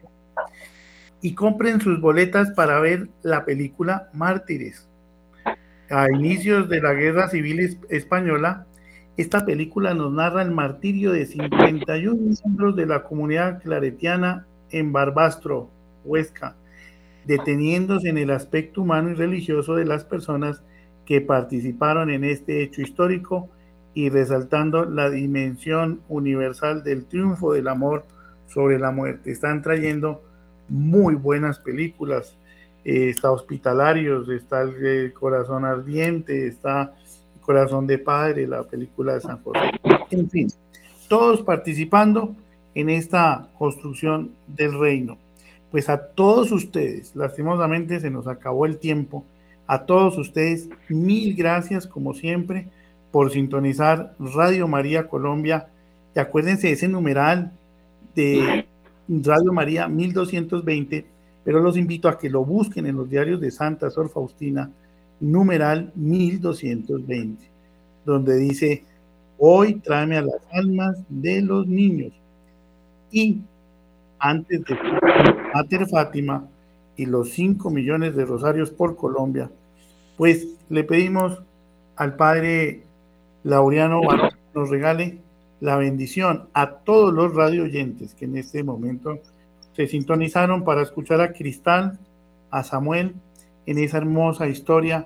[1.21, 4.87] Y compren sus boletas para ver la película Mártires.
[5.89, 8.67] A inicios de la Guerra Civil Española,
[9.21, 15.69] esta película nos narra el martirio de 51 miembros de la comunidad claretiana en Barbastro,
[16.05, 16.55] Huesca,
[17.25, 20.63] deteniéndose en el aspecto humano y religioso de las personas
[21.05, 23.49] que participaron en este hecho histórico
[23.93, 28.05] y resaltando la dimensión universal del triunfo del amor
[28.47, 29.31] sobre la muerte.
[29.31, 30.23] Están trayendo
[30.69, 32.37] muy buenas películas.
[32.85, 36.93] Eh, está Hospitalarios, está el, Corazón Ardiente, está
[37.49, 39.71] Corazón de Padre, la película de San José.
[40.11, 40.49] En fin,
[41.07, 42.35] todos participando
[42.75, 45.17] en esta construcción del reino.
[45.71, 49.25] Pues a todos ustedes, lastimosamente se nos acabó el tiempo,
[49.65, 52.67] a todos ustedes, mil gracias como siempre
[53.09, 55.69] por sintonizar Radio María Colombia.
[56.15, 57.51] Y acuérdense ese numeral
[58.13, 58.67] de
[59.07, 61.03] Radio María 1220,
[61.43, 64.69] pero los invito a que lo busquen en los diarios de Santa Sor Faustina,
[65.19, 67.43] numeral 1220,
[68.05, 68.83] donde dice,
[69.37, 72.13] hoy tráeme a las almas de los niños.
[73.11, 73.41] Y
[74.19, 74.77] antes de
[75.53, 76.47] Mater Fátima
[76.95, 79.49] y los 5 millones de rosarios por Colombia,
[80.17, 81.41] pues le pedimos
[81.95, 82.83] al Padre
[83.43, 84.01] Laureano
[84.53, 85.17] nos regale
[85.61, 89.19] la bendición a todos los radio oyentes que en este momento
[89.73, 91.97] se sintonizaron para escuchar a Cristal,
[92.51, 93.15] a Samuel,
[93.69, 95.05] en esa hermosa historia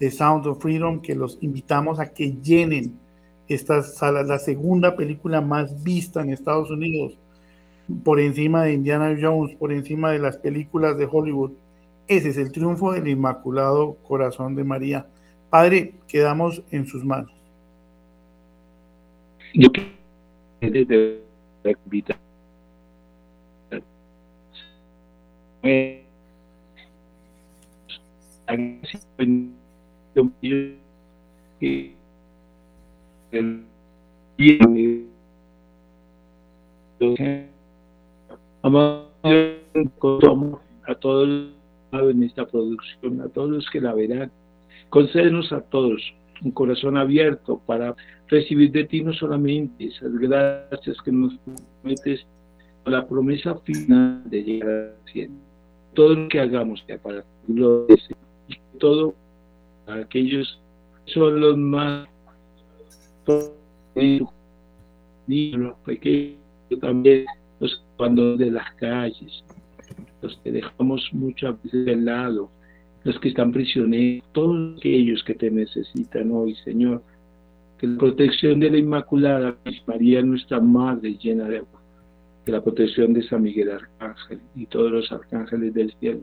[0.00, 2.98] de Sound of Freedom que los invitamos a que llenen
[3.46, 7.16] estas salas, la segunda película más vista en Estados Unidos,
[8.02, 11.52] por encima de Indiana Jones, por encima de las películas de Hollywood.
[12.08, 15.06] Ese es el triunfo del Inmaculado Corazón de María.
[15.48, 17.32] Padre, quedamos en sus manos.
[19.54, 19.68] Yo
[20.60, 21.20] desde
[40.86, 41.28] a todos
[41.92, 44.30] en esta producción, a todos los que la verán.
[44.88, 46.00] Concédenos a todos
[46.42, 47.94] un corazón abierto para
[48.28, 51.34] recibir de ti no solamente esas gracias que nos
[51.82, 52.26] prometes,
[52.86, 55.34] la promesa final de llegar al cielo.
[55.94, 57.96] Todo lo que hagamos sea para tu gloria
[58.80, 59.14] todo
[59.86, 60.60] aquellos
[61.06, 62.08] que son los más
[65.26, 66.38] niños, pequeños,
[66.80, 67.26] también
[67.60, 69.44] los cuando de las calles,
[70.22, 72.50] los que dejamos muchas veces de lado,
[73.04, 77.02] los que están prisioneros, todos aquellos que te necesitan hoy, Señor.
[77.78, 79.56] Que la protección de la Inmaculada
[79.86, 81.80] María, nuestra Madre llena de agua,
[82.44, 86.20] que la protección de San Miguel Arcángel y todos los arcángeles del cielo,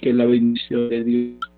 [0.00, 1.49] que la bendición de Dios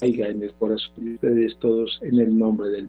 [0.00, 2.88] caiga en el corazón de ustedes todos en el nombre del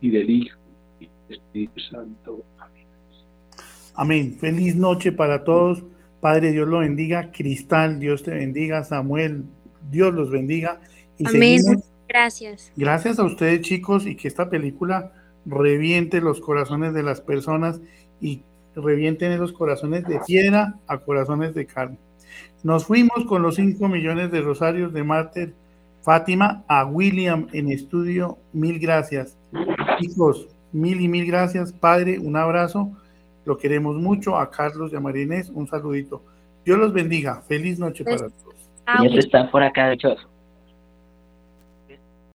[0.00, 0.58] y del Hijo
[1.00, 2.42] y del Espíritu Santo.
[2.58, 2.86] Amén.
[3.94, 4.36] Amén.
[4.38, 5.82] Feliz noche para todos.
[6.20, 7.30] Padre, Dios lo bendiga.
[7.32, 8.84] Cristal, Dios te bendiga.
[8.84, 9.44] Samuel,
[9.90, 10.80] Dios los bendiga.
[11.24, 11.62] Amén.
[12.08, 12.72] Gracias.
[12.76, 15.12] Gracias a ustedes, chicos, y que esta película
[15.44, 17.80] reviente los corazones de las personas
[18.20, 18.42] y
[18.74, 21.98] revienten esos corazones de piedra a corazones de carne.
[22.62, 25.54] Nos fuimos con los 5 millones de rosarios de Mártir
[26.06, 28.38] Fátima a William en estudio.
[28.52, 29.36] Mil gracias.
[29.98, 31.72] Chicos, mil y mil gracias.
[31.72, 32.92] Padre, un abrazo.
[33.44, 34.38] Lo queremos mucho.
[34.38, 36.22] A Carlos y a Marinés, un saludito.
[36.64, 37.42] Dios los bendiga.
[37.48, 38.54] Feliz noche para todos.
[39.00, 40.14] Dios está por acá, hecho.